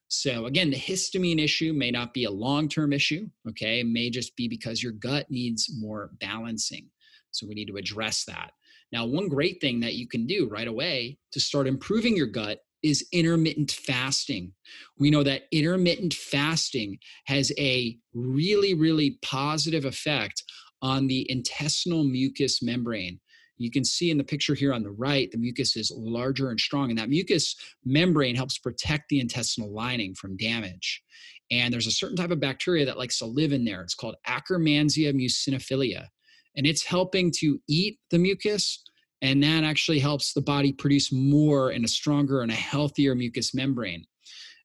So 0.08 0.46
again, 0.46 0.70
the 0.70 0.76
histamine 0.76 1.42
issue 1.42 1.72
may 1.74 1.90
not 1.90 2.14
be 2.14 2.24
a 2.24 2.30
long-term 2.30 2.92
issue. 2.92 3.28
Okay, 3.48 3.80
it 3.80 3.86
may 3.86 4.10
just 4.10 4.34
be 4.36 4.48
because 4.48 4.82
your 4.82 4.92
gut 4.92 5.30
needs 5.30 5.70
more 5.78 6.10
balancing. 6.18 6.88
So 7.30 7.46
we 7.46 7.54
need 7.54 7.68
to 7.68 7.76
address 7.76 8.24
that. 8.24 8.52
Now, 8.90 9.04
one 9.04 9.28
great 9.28 9.60
thing 9.60 9.80
that 9.80 9.94
you 9.94 10.08
can 10.08 10.26
do 10.26 10.48
right 10.48 10.66
away 10.66 11.18
to 11.32 11.40
start 11.40 11.66
improving 11.66 12.16
your 12.16 12.26
gut 12.26 12.60
is 12.82 13.06
intermittent 13.12 13.72
fasting. 13.72 14.52
We 14.98 15.10
know 15.10 15.22
that 15.24 15.42
intermittent 15.52 16.14
fasting 16.14 16.98
has 17.26 17.52
a 17.58 17.98
really, 18.14 18.72
really 18.72 19.18
positive 19.22 19.84
effect 19.84 20.42
on 20.80 21.06
the 21.06 21.30
intestinal 21.30 22.04
mucous 22.04 22.62
membrane. 22.62 23.20
You 23.58 23.70
can 23.70 23.84
see 23.84 24.10
in 24.10 24.18
the 24.18 24.24
picture 24.24 24.54
here 24.54 24.72
on 24.72 24.82
the 24.82 24.90
right, 24.90 25.30
the 25.30 25.38
mucus 25.38 25.76
is 25.76 25.92
larger 25.94 26.50
and 26.50 26.58
strong, 26.58 26.90
and 26.90 26.98
that 26.98 27.08
mucus 27.08 27.56
membrane 27.84 28.36
helps 28.36 28.58
protect 28.58 29.08
the 29.08 29.20
intestinal 29.20 29.72
lining 29.72 30.14
from 30.14 30.36
damage. 30.36 31.02
And 31.50 31.72
there's 31.72 31.86
a 31.86 31.92
certain 31.92 32.16
type 32.16 32.30
of 32.30 32.40
bacteria 32.40 32.86
that 32.86 32.98
likes 32.98 33.18
to 33.18 33.26
live 33.26 33.52
in 33.52 33.64
there. 33.64 33.82
It's 33.82 33.94
called 33.94 34.16
Akkermansia 34.26 35.12
muciniphila, 35.12 36.06
and 36.56 36.66
it's 36.66 36.84
helping 36.84 37.32
to 37.38 37.60
eat 37.68 37.98
the 38.10 38.18
mucus 38.18 38.82
and 39.20 39.42
that 39.42 39.64
actually 39.64 39.98
helps 39.98 40.32
the 40.32 40.40
body 40.40 40.72
produce 40.72 41.12
more 41.12 41.70
and 41.70 41.84
a 41.84 41.88
stronger 41.88 42.42
and 42.42 42.52
a 42.52 42.56
healthier 42.56 43.14
mucous 43.14 43.54
membrane. 43.54 44.04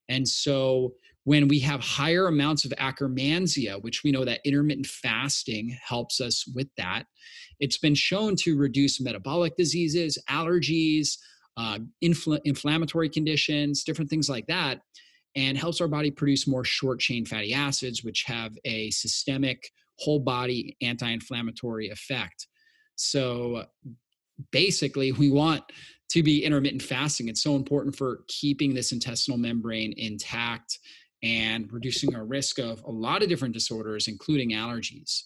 And 0.10 0.27
so 0.27 0.93
when 1.25 1.47
we 1.47 1.59
have 1.59 1.79
higher 1.79 2.27
amounts 2.27 2.65
of 2.65 2.71
Akkermansia, 2.71 3.81
which 3.81 4.03
we 4.03 4.12
know 4.12 4.25
that 4.25 4.41
intermittent 4.43 4.88
fasting 4.88 5.77
helps 5.81 6.19
us 6.19 6.45
with 6.53 6.67
that, 6.77 7.05
it's 7.59 7.77
been 7.77 7.95
shown 7.95 8.36
to 8.38 8.57
reduce 8.57 8.99
metabolic 8.99 9.55
diseases, 9.55 10.17
allergies, 10.29 11.17
uh, 11.55 11.79
infl- 12.03 12.41
inflammatory 12.43 13.09
conditions, 13.09 13.83
different 13.83 14.09
things 14.09 14.29
like 14.29 14.47
that, 14.47 14.81
and 15.36 15.57
helps 15.57 15.79
our 15.79 15.88
body 15.88 16.12
produce 16.12 16.47
more 16.47 16.65
short 16.65 16.99
chain 16.99 17.25
fatty 17.25 17.53
acids, 17.53 18.03
which 18.03 18.23
have 18.23 18.57
a 18.65 18.91
systemic, 18.91 19.71
whole 19.99 20.19
body 20.19 20.75
anti 20.81 21.09
inflammatory 21.09 21.89
effect. 21.89 22.47
So 22.95 23.65
basically 24.51 25.12
we 25.12 25.31
want 25.31 25.63
to 26.09 26.21
be 26.21 26.43
intermittent 26.43 26.81
fasting. 26.81 27.27
It's 27.27 27.41
so 27.41 27.55
important 27.55 27.95
for 27.95 28.21
keeping 28.27 28.73
this 28.73 28.91
intestinal 28.91 29.38
membrane 29.38 29.93
intact 29.97 30.79
and 31.23 31.71
reducing 31.71 32.15
our 32.15 32.25
risk 32.25 32.59
of 32.59 32.83
a 32.83 32.91
lot 32.91 33.23
of 33.23 33.29
different 33.29 33.53
disorders, 33.53 34.07
including 34.07 34.51
allergies. 34.51 35.23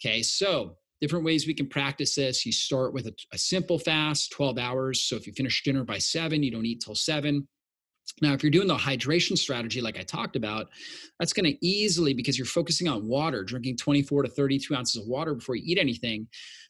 Okay, 0.00 0.22
so 0.22 0.76
different 1.00 1.24
ways 1.24 1.46
we 1.46 1.54
can 1.54 1.68
practice 1.68 2.14
this. 2.14 2.46
You 2.46 2.52
start 2.52 2.94
with 2.94 3.06
a, 3.06 3.14
a 3.32 3.38
simple 3.38 3.78
fast, 3.78 4.32
12 4.32 4.58
hours. 4.58 5.02
So 5.02 5.16
if 5.16 5.26
you 5.26 5.32
finish 5.32 5.62
dinner 5.62 5.84
by 5.84 5.98
seven, 5.98 6.42
you 6.42 6.50
don't 6.50 6.66
eat 6.66 6.82
till 6.84 6.94
seven. 6.94 7.48
Now, 8.22 8.32
if 8.32 8.42
you're 8.42 8.50
doing 8.50 8.68
the 8.68 8.76
hydration 8.76 9.36
strategy 9.38 9.80
like 9.80 9.98
I 9.98 10.02
talked 10.02 10.36
about, 10.36 10.68
that's 11.18 11.32
going 11.32 11.46
to 11.46 11.66
easily, 11.66 12.12
because 12.12 12.36
you're 12.36 12.46
focusing 12.46 12.88
on 12.88 13.06
water, 13.06 13.44
drinking 13.44 13.76
24 13.76 14.24
to 14.24 14.28
32 14.28 14.74
ounces 14.74 15.02
of 15.02 15.08
water 15.08 15.34
before 15.34 15.56
you 15.56 15.62
eat 15.64 15.78
anything, 15.78 16.26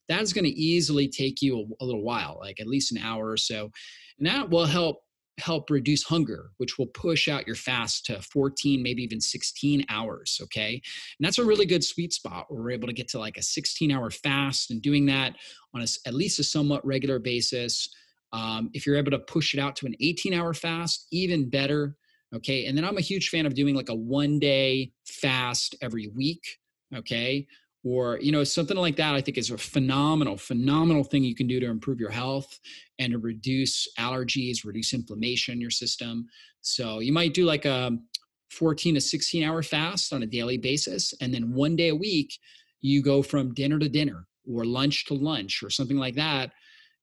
that's 0.08 0.32
going 0.32 0.44
to 0.44 0.50
easily 0.50 1.08
take 1.08 1.40
you 1.40 1.58
a, 1.58 1.84
a, 1.84 1.84
little 1.84 2.02
while, 2.02 2.38
like 2.40 2.60
at 2.60 2.66
least 2.66 2.92
an 2.92 2.98
hour 2.98 3.30
or 3.30 3.36
so. 3.36 3.70
And 4.18 4.26
that 4.26 4.50
will 4.50 4.66
help 4.66 4.98
help 5.40 5.70
reduce 5.70 6.05
hunger, 6.05 6.50
which 6.59 6.79
will 6.79 6.87
push 6.87 7.29
out 7.29 7.46
your 7.46 7.57
fast 7.57 8.07
to 8.07 8.20
14, 8.22 8.83
maybe 8.83 9.03
even 9.03 9.20
16 9.20 9.85
hours. 9.88 10.40
Okay. 10.44 10.74
And 10.74 11.26
that's 11.26 11.38
a 11.38 11.44
really 11.44 11.66
good 11.66 11.85
sweet 11.85 12.12
spot 12.12 12.46
where 12.48 12.62
we're 12.62 12.70
able 12.70 12.88
to 12.88 12.94
get 12.94 13.09
to 13.09 13.18
like 13.18 13.37
a 13.37 13.42
16 13.42 13.90
hour 13.90 14.11
fast 14.11 14.70
and 14.70 14.81
doing 14.81 15.07
that 15.07 15.37
on 15.74 15.83
a, 15.83 15.87
at 16.07 16.14
least 16.14 16.38
a 16.38 16.44
somewhat 16.44 16.85
regular 16.87 17.18
basis. 17.18 17.88
Um, 18.33 18.70
if 18.74 18.87
you're 18.87 18.96
able 18.96 19.11
to 19.11 19.18
push 19.18 19.55
it 19.55 19.61
out 19.61 19.76
to 19.76 19.87
an 19.87 19.94
18 20.00 20.35
hour 20.35 20.55
fast, 20.55 21.07
even 21.11 21.50
better. 21.50 21.96
Okay. 22.35 22.66
And 22.66 22.76
then 22.76 22.85
I'm 22.85 22.98
a 22.98 23.03
huge 23.03 23.29
fan 23.29 23.46
of 23.46 23.55
doing 23.55 23.74
like 23.74 23.88
a 23.88 23.94
one 23.94 24.38
day 24.38 24.92
fast 25.05 25.74
every 25.83 26.09
week. 26.09 26.59
Okay 26.94 27.46
or 27.82 28.18
you 28.20 28.30
know 28.30 28.44
something 28.44 28.76
like 28.76 28.96
that 28.96 29.14
i 29.14 29.20
think 29.20 29.38
is 29.38 29.50
a 29.50 29.56
phenomenal 29.56 30.36
phenomenal 30.36 31.02
thing 31.02 31.24
you 31.24 31.34
can 31.34 31.46
do 31.46 31.58
to 31.60 31.66
improve 31.66 31.98
your 31.98 32.10
health 32.10 32.60
and 33.00 33.12
to 33.12 33.18
reduce 33.18 33.88
allergies 33.98 34.64
reduce 34.64 34.94
inflammation 34.94 35.54
in 35.54 35.60
your 35.60 35.70
system. 35.70 36.26
So 36.60 37.00
you 37.00 37.12
might 37.12 37.34
do 37.34 37.44
like 37.44 37.64
a 37.64 37.98
14 38.50 38.94
to 38.94 39.00
16 39.00 39.42
hour 39.42 39.62
fast 39.62 40.12
on 40.12 40.22
a 40.22 40.26
daily 40.26 40.58
basis 40.58 41.14
and 41.20 41.32
then 41.32 41.52
one 41.52 41.74
day 41.74 41.88
a 41.88 41.94
week 41.94 42.38
you 42.80 43.02
go 43.02 43.22
from 43.22 43.54
dinner 43.54 43.78
to 43.78 43.88
dinner 43.88 44.26
or 44.46 44.64
lunch 44.64 45.06
to 45.06 45.14
lunch 45.14 45.62
or 45.62 45.70
something 45.70 45.96
like 45.96 46.14
that 46.14 46.52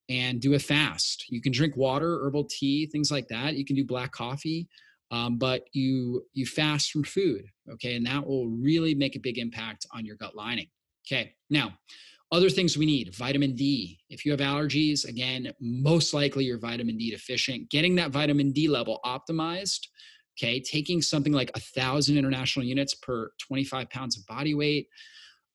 and 0.10 0.40
do 0.40 0.54
a 0.54 0.60
fast. 0.60 1.26
You 1.30 1.42
can 1.42 1.52
drink 1.52 1.76
water 1.76 2.20
herbal 2.24 2.46
tea 2.46 2.86
things 2.86 3.12
like 3.12 3.28
that. 3.30 3.56
You 3.56 3.66
can 3.66 3.76
do 3.76 3.86
black 3.86 4.12
coffee 4.12 4.68
um, 5.12 5.38
but 5.38 5.64
you 5.74 6.24
you 6.34 6.46
fast 6.46 6.92
from 6.92 7.04
food 7.04 7.46
okay 7.72 7.96
and 7.96 8.06
that 8.06 8.26
will 8.26 8.50
really 8.50 8.94
make 8.96 9.16
a 9.16 9.20
big 9.20 9.38
impact 9.38 9.86
on 9.94 10.06
your 10.06 10.16
gut 10.16 10.36
lining 10.36 10.68
okay? 11.06 11.34
Now 11.50 11.74
other 12.32 12.50
things 12.50 12.78
we 12.78 12.86
need 12.86 13.16
vitamin 13.16 13.56
d. 13.56 14.00
If 14.10 14.26
you 14.26 14.32
have 14.32 14.42
allergies 14.42 15.08
again 15.08 15.52
most 15.62 16.14
likely 16.14 16.46
you're 16.46 16.60
vitamin 16.60 16.98
d 16.98 17.12
deficient. 17.12 17.70
Getting 17.70 17.96
that 17.96 18.12
vitamin 18.12 18.52
d 18.52 18.68
level 18.68 19.00
optimized 19.06 19.88
okay 20.38 20.60
taking 20.60 21.02
something 21.02 21.34
like 21.34 21.52
a 21.56 21.60
thousand 21.60 22.18
international 22.18 22.66
units 22.66 22.94
per 22.94 23.32
25 23.40 23.90
pounds 23.90 24.18
of 24.18 24.26
body 24.28 24.54
weight 24.54 24.88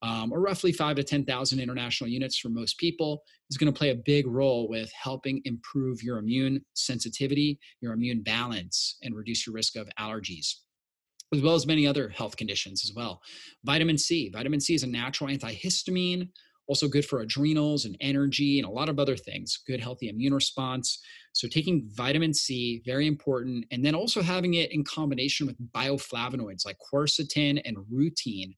um, 0.03 0.31
or 0.31 0.41
roughly 0.41 0.71
five 0.71 0.97
to 0.97 1.03
10,000 1.03 1.59
international 1.59 2.09
units 2.09 2.37
for 2.37 2.49
most 2.49 2.77
people, 2.77 3.23
is 3.49 3.57
going 3.57 3.71
to 3.71 3.77
play 3.77 3.89
a 3.89 3.95
big 3.95 4.27
role 4.27 4.69
with 4.69 4.91
helping 4.91 5.41
improve 5.45 6.03
your 6.03 6.17
immune 6.19 6.63
sensitivity, 6.75 7.57
your 7.81 7.93
immune 7.93 8.21
balance, 8.21 8.97
and 9.01 9.15
reduce 9.15 9.47
your 9.47 9.55
risk 9.55 9.75
of 9.75 9.89
allergies 9.99 10.55
as 11.33 11.41
well 11.41 11.55
as 11.55 11.65
many 11.65 11.87
other 11.87 12.09
health 12.09 12.37
conditions 12.37 12.83
as 12.83 12.93
well. 12.95 13.19
Vitamin 13.63 13.97
C. 13.97 14.29
Vitamin 14.29 14.59
C 14.59 14.75
is 14.75 14.83
a 14.83 14.87
natural 14.87 15.31
antihistamine, 15.31 16.29
also 16.67 16.87
good 16.87 17.05
for 17.05 17.21
adrenals 17.21 17.85
and 17.85 17.97
energy 17.99 18.59
and 18.59 18.67
a 18.67 18.71
lot 18.71 18.87
of 18.87 18.99
other 18.99 19.17
things. 19.17 19.59
Good, 19.67 19.81
healthy 19.81 20.09
immune 20.09 20.33
response. 20.33 20.99
So, 21.33 21.47
taking 21.47 21.89
vitamin 21.93 22.33
C, 22.33 22.81
very 22.85 23.07
important. 23.07 23.65
And 23.71 23.83
then 23.83 23.95
also 23.95 24.21
having 24.21 24.53
it 24.53 24.71
in 24.71 24.83
combination 24.83 25.47
with 25.47 25.57
bioflavonoids 25.71 26.65
like 26.65 26.77
quercetin 26.93 27.61
and 27.65 27.77
rutin. 27.91 28.55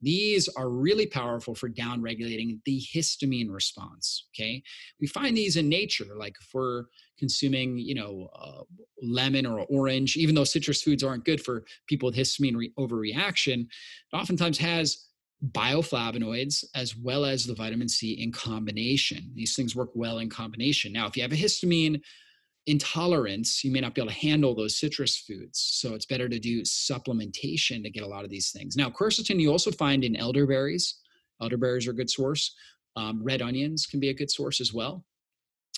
These 0.00 0.48
are 0.48 0.70
really 0.70 1.06
powerful 1.06 1.54
for 1.54 1.68
downregulating 1.68 2.60
the 2.64 2.82
histamine 2.94 3.50
response. 3.50 4.26
Okay, 4.34 4.62
we 5.00 5.06
find 5.06 5.36
these 5.36 5.56
in 5.56 5.68
nature, 5.68 6.06
like 6.16 6.36
if 6.40 6.48
we're 6.54 6.84
consuming, 7.18 7.78
you 7.78 7.94
know, 7.94 8.28
uh, 8.34 8.62
lemon 9.02 9.44
or 9.44 9.66
orange, 9.68 10.16
even 10.16 10.34
though 10.34 10.44
citrus 10.44 10.82
foods 10.82 11.02
aren't 11.02 11.24
good 11.24 11.42
for 11.42 11.64
people 11.88 12.08
with 12.08 12.16
histamine 12.16 12.56
re- 12.56 12.72
overreaction, 12.78 13.62
it 13.62 14.16
oftentimes 14.16 14.58
has 14.58 15.08
bioflavonoids 15.52 16.64
as 16.74 16.96
well 16.96 17.24
as 17.24 17.44
the 17.44 17.54
vitamin 17.54 17.88
C 17.88 18.12
in 18.12 18.32
combination. 18.32 19.30
These 19.34 19.54
things 19.54 19.76
work 19.76 19.90
well 19.94 20.18
in 20.18 20.28
combination. 20.28 20.92
Now, 20.92 21.06
if 21.06 21.16
you 21.16 21.22
have 21.22 21.32
a 21.32 21.36
histamine 21.36 22.00
intolerance, 22.68 23.64
you 23.64 23.72
may 23.72 23.80
not 23.80 23.94
be 23.94 24.00
able 24.00 24.12
to 24.12 24.18
handle 24.18 24.54
those 24.54 24.78
citrus 24.78 25.16
foods. 25.16 25.58
So 25.58 25.94
it's 25.94 26.06
better 26.06 26.28
to 26.28 26.38
do 26.38 26.62
supplementation 26.62 27.82
to 27.82 27.90
get 27.90 28.02
a 28.02 28.06
lot 28.06 28.24
of 28.24 28.30
these 28.30 28.50
things. 28.50 28.76
Now, 28.76 28.90
quercetin 28.90 29.40
you 29.40 29.50
also 29.50 29.70
find 29.70 30.04
in 30.04 30.14
elderberries. 30.14 31.00
Elderberries 31.40 31.86
are 31.86 31.92
a 31.92 31.96
good 31.96 32.10
source. 32.10 32.54
Um, 32.96 33.22
red 33.22 33.42
onions 33.42 33.86
can 33.86 34.00
be 34.00 34.10
a 34.10 34.14
good 34.14 34.30
source 34.30 34.60
as 34.60 34.74
well. 34.74 35.04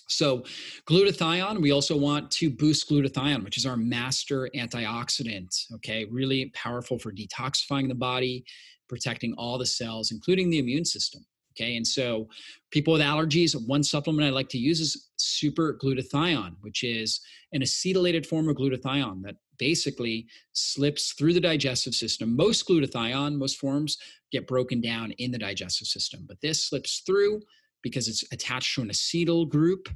So, 0.08 0.42
glutathione, 0.88 1.62
we 1.62 1.70
also 1.70 1.96
want 1.96 2.32
to 2.32 2.50
boost 2.50 2.90
glutathione, 2.90 3.44
which 3.44 3.56
is 3.56 3.64
our 3.64 3.76
master 3.76 4.50
antioxidant. 4.56 5.72
Okay, 5.76 6.06
really 6.10 6.50
powerful 6.54 6.98
for 6.98 7.12
detoxifying 7.12 7.86
the 7.86 7.94
body, 7.94 8.44
protecting 8.88 9.34
all 9.38 9.56
the 9.56 9.66
cells, 9.66 10.10
including 10.10 10.50
the 10.50 10.58
immune 10.58 10.84
system. 10.84 11.24
Okay. 11.60 11.76
And 11.76 11.86
so 11.86 12.28
people 12.70 12.94
with 12.94 13.02
allergies, 13.02 13.54
one 13.66 13.82
supplement 13.82 14.26
I 14.26 14.30
like 14.30 14.48
to 14.50 14.58
use 14.58 14.80
is 14.80 15.10
super 15.16 15.78
glutathione, 15.82 16.56
which 16.62 16.82
is 16.82 17.20
an 17.52 17.60
acetylated 17.60 18.24
form 18.24 18.48
of 18.48 18.56
glutathione 18.56 19.22
that 19.24 19.36
basically 19.58 20.26
slips 20.54 21.12
through 21.12 21.34
the 21.34 21.40
digestive 21.40 21.94
system. 21.94 22.34
Most 22.34 22.66
glutathione, 22.66 23.36
most 23.36 23.58
forms 23.58 23.98
get 24.32 24.46
broken 24.46 24.80
down 24.80 25.10
in 25.12 25.30
the 25.30 25.38
digestive 25.38 25.86
system, 25.86 26.24
but 26.26 26.40
this 26.40 26.64
slips 26.64 27.02
through 27.04 27.42
because 27.82 28.08
it's 28.08 28.24
attached 28.32 28.74
to 28.74 28.82
an 28.82 28.88
acetyl 28.88 29.48
group 29.48 29.88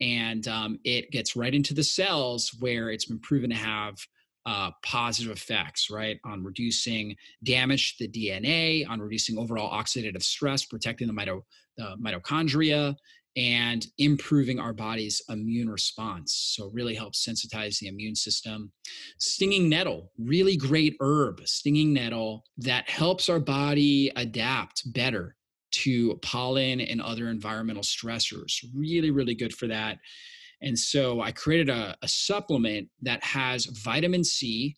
and 0.00 0.48
um, 0.48 0.78
it 0.84 1.10
gets 1.10 1.36
right 1.36 1.54
into 1.54 1.74
the 1.74 1.84
cells 1.84 2.56
where 2.60 2.90
it's 2.90 3.04
been 3.04 3.18
proven 3.18 3.50
to 3.50 3.56
have 3.56 3.98
uh, 4.46 4.70
positive 4.84 5.32
effects, 5.32 5.90
right, 5.90 6.18
on 6.24 6.42
reducing 6.42 7.16
damage 7.44 7.96
to 7.96 8.06
the 8.06 8.12
DNA, 8.12 8.88
on 8.88 9.00
reducing 9.00 9.38
overall 9.38 9.72
oxidative 9.72 10.22
stress, 10.22 10.64
protecting 10.64 11.06
the, 11.06 11.12
mito- 11.12 11.44
the 11.76 11.96
mitochondria, 12.02 12.94
and 13.36 13.86
improving 13.98 14.58
our 14.58 14.72
body's 14.72 15.22
immune 15.28 15.70
response. 15.70 16.52
So, 16.56 16.70
really 16.72 16.94
helps 16.94 17.24
sensitize 17.24 17.78
the 17.78 17.88
immune 17.88 18.16
system. 18.16 18.72
Stinging 19.18 19.68
nettle, 19.68 20.10
really 20.18 20.56
great 20.56 20.96
herb, 21.00 21.46
stinging 21.46 21.92
nettle 21.92 22.44
that 22.58 22.88
helps 22.88 23.28
our 23.28 23.40
body 23.40 24.10
adapt 24.16 24.92
better 24.92 25.36
to 25.72 26.16
pollen 26.22 26.80
and 26.80 27.00
other 27.00 27.28
environmental 27.28 27.82
stressors. 27.82 28.64
Really, 28.74 29.10
really 29.10 29.34
good 29.34 29.54
for 29.54 29.68
that. 29.68 29.98
And 30.62 30.78
so 30.78 31.20
I 31.20 31.32
created 31.32 31.68
a, 31.68 31.96
a 32.02 32.08
supplement 32.08 32.88
that 33.02 33.22
has 33.24 33.66
vitamin 33.66 34.24
C, 34.24 34.76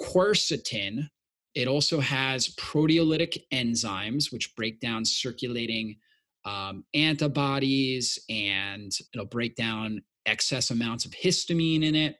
quercetin. 0.00 1.08
It 1.54 1.68
also 1.68 2.00
has 2.00 2.54
proteolytic 2.56 3.38
enzymes, 3.52 4.32
which 4.32 4.54
break 4.56 4.80
down 4.80 5.04
circulating 5.04 5.96
um, 6.44 6.84
antibodies 6.94 8.18
and 8.30 8.92
it'll 9.12 9.26
break 9.26 9.56
down 9.56 10.02
excess 10.26 10.70
amounts 10.70 11.04
of 11.04 11.12
histamine 11.12 11.84
in 11.84 11.94
it. 11.94 12.16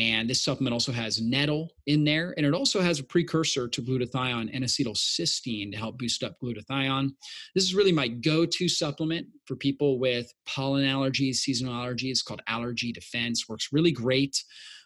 And 0.00 0.30
this 0.30 0.42
supplement 0.42 0.72
also 0.72 0.92
has 0.92 1.20
nettle 1.20 1.68
in 1.86 2.04
there, 2.04 2.32
and 2.38 2.46
it 2.46 2.54
also 2.54 2.80
has 2.80 3.00
a 3.00 3.04
precursor 3.04 3.68
to 3.68 3.82
glutathione 3.82 4.48
N-acetylcysteine 4.50 5.72
to 5.72 5.76
help 5.76 5.98
boost 5.98 6.24
up 6.24 6.36
glutathione. 6.42 7.10
This 7.54 7.64
is 7.64 7.74
really 7.74 7.92
my 7.92 8.08
go 8.08 8.46
to 8.46 8.66
supplement 8.66 9.26
for 9.44 9.56
people 9.56 9.98
with 9.98 10.32
pollen 10.46 10.86
allergies, 10.86 11.34
seasonal 11.34 11.74
allergies. 11.74 12.12
It's 12.12 12.22
called 12.22 12.40
Allergy 12.46 12.92
Defense, 12.92 13.46
works 13.46 13.68
really 13.72 13.92
great. 13.92 14.42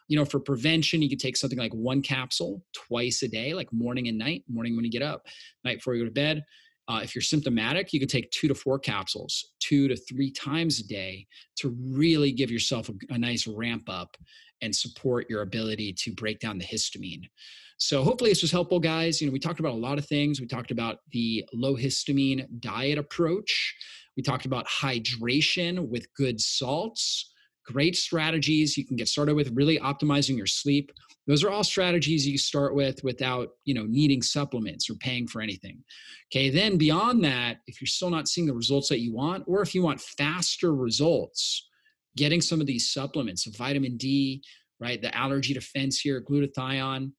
You 0.09 0.19
know, 0.19 0.25
for 0.25 0.41
prevention, 0.41 1.01
you 1.01 1.09
could 1.09 1.21
take 1.21 1.37
something 1.37 1.61
like 1.61 1.73
one 1.73 2.03
capsule 2.03 2.65
twice 2.75 3.23
a 3.23 3.29
day, 3.29 3.55
like 3.55 3.73
morning 3.73 4.09
and 4.09 4.19
night, 4.19 4.43
morning 4.49 4.75
when 4.75 4.85
you 4.85 4.91
get 4.91 5.03
up, 5.03 5.27
night 5.65 5.77
before 5.77 5.95
you 5.95 6.03
go 6.03 6.09
to 6.09 6.13
bed. 6.13 6.45
Uh, 6.89 7.01
if 7.05 7.15
you're 7.15 7.23
symptomatic, 7.23 7.93
you 7.93 8.01
could 8.01 8.11
take 8.11 8.31
two 8.33 8.49
to 8.49 8.55
four 8.55 8.81
capsules, 8.81 9.53
two 9.61 9.87
to 9.87 9.97
three 9.97 10.31
times 10.33 10.81
a 10.81 10.87
day 10.87 11.27
to 11.57 11.75
really 11.89 12.33
give 12.33 12.51
yourself 12.51 12.89
a, 12.89 13.15
a 13.15 13.17
nice 13.17 13.47
ramp 13.47 13.89
up 13.89 14.17
and 14.65 14.75
support 14.75 15.29
your 15.29 15.43
ability 15.43 15.93
to 15.93 16.13
break 16.13 16.41
down 16.41 16.59
the 16.59 16.65
histamine. 16.65 17.29
So 17.77 18.03
hopefully 18.03 18.31
this 18.31 18.43
was 18.43 18.51
helpful, 18.51 18.81
guys. 18.81 19.21
You 19.21 19.27
know, 19.27 19.33
we 19.33 19.39
talked 19.39 19.61
about 19.61 19.73
a 19.73 19.77
lot 19.77 19.99
of 19.99 20.07
things. 20.07 20.41
We 20.41 20.47
talked 20.47 20.71
about 20.71 20.99
the 21.13 21.45
low 21.53 21.77
histamine 21.77 22.47
diet 22.61 22.99
approach. 22.99 23.75
We 24.17 24.23
talked 24.23 24.47
about 24.47 24.67
hydration 24.67 25.89
with 25.89 26.13
good 26.15 26.41
salts. 26.41 27.33
Great 27.67 27.97
strategies 27.97 28.77
you 28.77 28.87
can 28.87 28.97
get 28.97 29.09
started 29.09 29.35
with 29.35 29.57
really 29.57 29.79
optimizing 29.79 30.37
your 30.37 30.47
sleep. 30.47 30.93
Those 31.27 31.43
are 31.43 31.51
all 31.51 31.65
strategies 31.65 32.27
you 32.27 32.39
start 32.39 32.75
with 32.75 33.03
without, 33.03 33.49
you 33.65 33.75
know, 33.75 33.85
needing 33.85 34.23
supplements 34.23 34.89
or 34.91 34.95
paying 34.95 35.27
for 35.27 35.41
anything. 35.41 35.83
Okay, 36.31 36.51
then 36.51 36.77
beyond 36.77 37.25
that, 37.25 37.59
if 37.67 37.81
you're 37.81 37.89
still 37.89 38.11
not 38.11 38.29
seeing 38.29 38.47
the 38.47 38.55
results 38.55 38.89
that 38.91 39.01
you 39.01 39.15
want 39.15 39.45
or 39.47 39.63
if 39.63 39.75
you 39.75 39.83
want 39.83 40.01
faster 40.01 40.75
results, 40.75 41.69
getting 42.17 42.41
some 42.41 42.61
of 42.61 42.67
these 42.67 42.93
supplements, 42.93 43.45
vitamin 43.57 43.97
D, 43.97 44.43
right, 44.81 45.01
the 45.01 45.17
allergy 45.17 45.55
defense 45.55 46.01
here, 46.01 46.21
glutathione, 46.21 47.13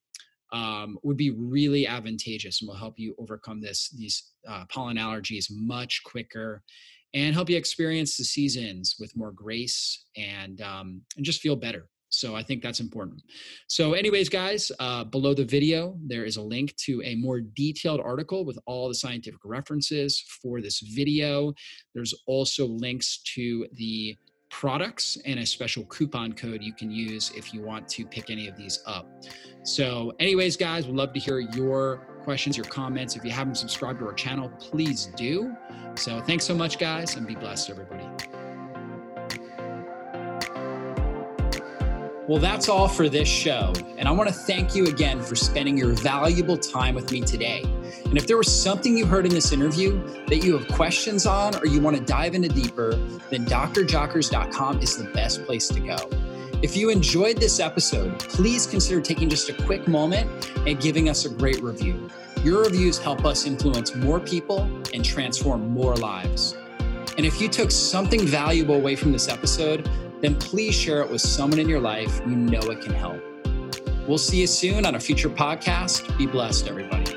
um, 0.53 0.97
would 1.03 1.17
be 1.17 1.31
really 1.31 1.87
advantageous 1.87 2.61
and 2.61 2.69
will 2.69 2.75
help 2.75 2.97
you 2.97 3.15
overcome 3.17 3.61
this 3.61 3.89
these 3.89 4.31
uh, 4.47 4.63
pollen 4.69 4.97
allergies 4.97 5.47
much 5.51 6.01
quicker 6.05 6.63
and 7.13 7.33
help 7.33 7.49
you 7.49 7.57
experience 7.57 8.17
the 8.17 8.23
seasons 8.23 8.95
with 8.99 9.15
more 9.15 9.31
grace 9.31 10.05
and 10.15 10.61
um, 10.61 11.01
and 11.17 11.25
just 11.25 11.41
feel 11.41 11.55
better. 11.55 11.87
So 12.09 12.35
i 12.35 12.43
think 12.43 12.61
that's 12.61 12.79
important. 12.79 13.21
So 13.67 13.93
anyways 13.93 14.29
guys 14.29 14.71
uh, 14.79 15.03
below 15.03 15.33
the 15.33 15.43
video 15.43 15.97
there 16.05 16.23
is 16.23 16.37
a 16.37 16.41
link 16.41 16.75
to 16.85 17.01
a 17.03 17.15
more 17.15 17.41
detailed 17.41 17.99
article 17.99 18.45
with 18.45 18.57
all 18.65 18.87
the 18.87 18.95
scientific 18.95 19.41
references 19.43 20.23
for 20.41 20.61
this 20.61 20.79
video. 20.79 21.53
There's 21.93 22.13
also 22.27 22.67
links 22.67 23.21
to 23.35 23.67
the 23.73 24.15
products 24.49 25.17
and 25.25 25.39
a 25.39 25.45
special 25.45 25.83
coupon 25.85 26.33
code 26.33 26.63
you 26.63 26.73
can 26.73 26.89
use 26.89 27.31
if 27.35 27.53
you 27.53 27.61
want 27.61 27.87
to 27.89 28.05
pick 28.05 28.29
any 28.29 28.47
of 28.47 28.55
these 28.55 28.81
up. 28.85 29.07
So, 29.63 30.13
anyways, 30.19 30.57
guys, 30.57 30.87
we'd 30.87 30.95
love 30.95 31.13
to 31.13 31.19
hear 31.19 31.39
your 31.39 31.97
questions, 32.23 32.55
your 32.55 32.65
comments. 32.65 33.15
If 33.15 33.25
you 33.25 33.31
haven't 33.31 33.55
subscribed 33.55 33.99
to 33.99 34.07
our 34.07 34.13
channel, 34.13 34.49
please 34.59 35.07
do. 35.15 35.55
So, 35.95 36.21
thanks 36.21 36.45
so 36.45 36.55
much, 36.55 36.79
guys, 36.79 37.15
and 37.15 37.27
be 37.27 37.35
blessed, 37.35 37.69
everybody. 37.69 38.07
Well, 42.27 42.39
that's 42.39 42.69
all 42.69 42.87
for 42.87 43.07
this 43.07 43.27
show. 43.27 43.71
And 43.97 44.07
I 44.07 44.11
want 44.11 44.29
to 44.29 44.33
thank 44.33 44.75
you 44.75 44.85
again 44.87 45.21
for 45.21 45.35
spending 45.35 45.77
your 45.77 45.93
valuable 45.93 46.57
time 46.57 46.95
with 46.95 47.11
me 47.11 47.21
today. 47.21 47.63
And 48.05 48.17
if 48.17 48.27
there 48.27 48.37
was 48.37 48.51
something 48.51 48.97
you 48.97 49.05
heard 49.05 49.25
in 49.25 49.33
this 49.33 49.51
interview 49.51 50.01
that 50.27 50.43
you 50.43 50.57
have 50.57 50.67
questions 50.69 51.25
on 51.25 51.55
or 51.57 51.65
you 51.65 51.79
want 51.79 51.97
to 51.97 52.03
dive 52.03 52.35
into 52.35 52.49
deeper, 52.49 52.95
then 53.29 53.45
drjockers.com 53.45 54.79
is 54.79 54.97
the 54.97 55.05
best 55.11 55.45
place 55.45 55.67
to 55.69 55.79
go. 55.79 55.97
If 56.61 56.75
you 56.75 56.89
enjoyed 56.89 57.37
this 57.37 57.59
episode, 57.59 58.17
please 58.19 58.65
consider 58.65 59.01
taking 59.01 59.29
just 59.29 59.49
a 59.49 59.53
quick 59.53 59.87
moment 59.87 60.51
and 60.65 60.79
giving 60.79 61.09
us 61.09 61.25
a 61.25 61.29
great 61.29 61.61
review. 61.61 62.09
Your 62.43 62.63
reviews 62.63 62.97
help 62.97 63.25
us 63.25 63.45
influence 63.45 63.95
more 63.95 64.19
people 64.19 64.61
and 64.93 65.03
transform 65.03 65.67
more 65.69 65.95
lives. 65.95 66.55
And 67.17 67.25
if 67.25 67.41
you 67.41 67.49
took 67.49 67.71
something 67.71 68.25
valuable 68.25 68.75
away 68.75 68.95
from 68.95 69.11
this 69.11 69.27
episode, 69.27 69.89
then 70.21 70.35
please 70.35 70.75
share 70.75 71.01
it 71.01 71.09
with 71.09 71.21
someone 71.21 71.59
in 71.59 71.69
your 71.69 71.79
life 71.79 72.21
you 72.25 72.35
know 72.35 72.59
it 72.59 72.81
can 72.81 72.93
help. 72.93 73.21
We'll 74.07 74.17
see 74.17 74.41
you 74.41 74.47
soon 74.47 74.85
on 74.85 74.95
a 74.95 74.99
future 74.99 75.29
podcast. 75.29 76.17
Be 76.17 76.27
blessed, 76.27 76.67
everybody. 76.67 77.14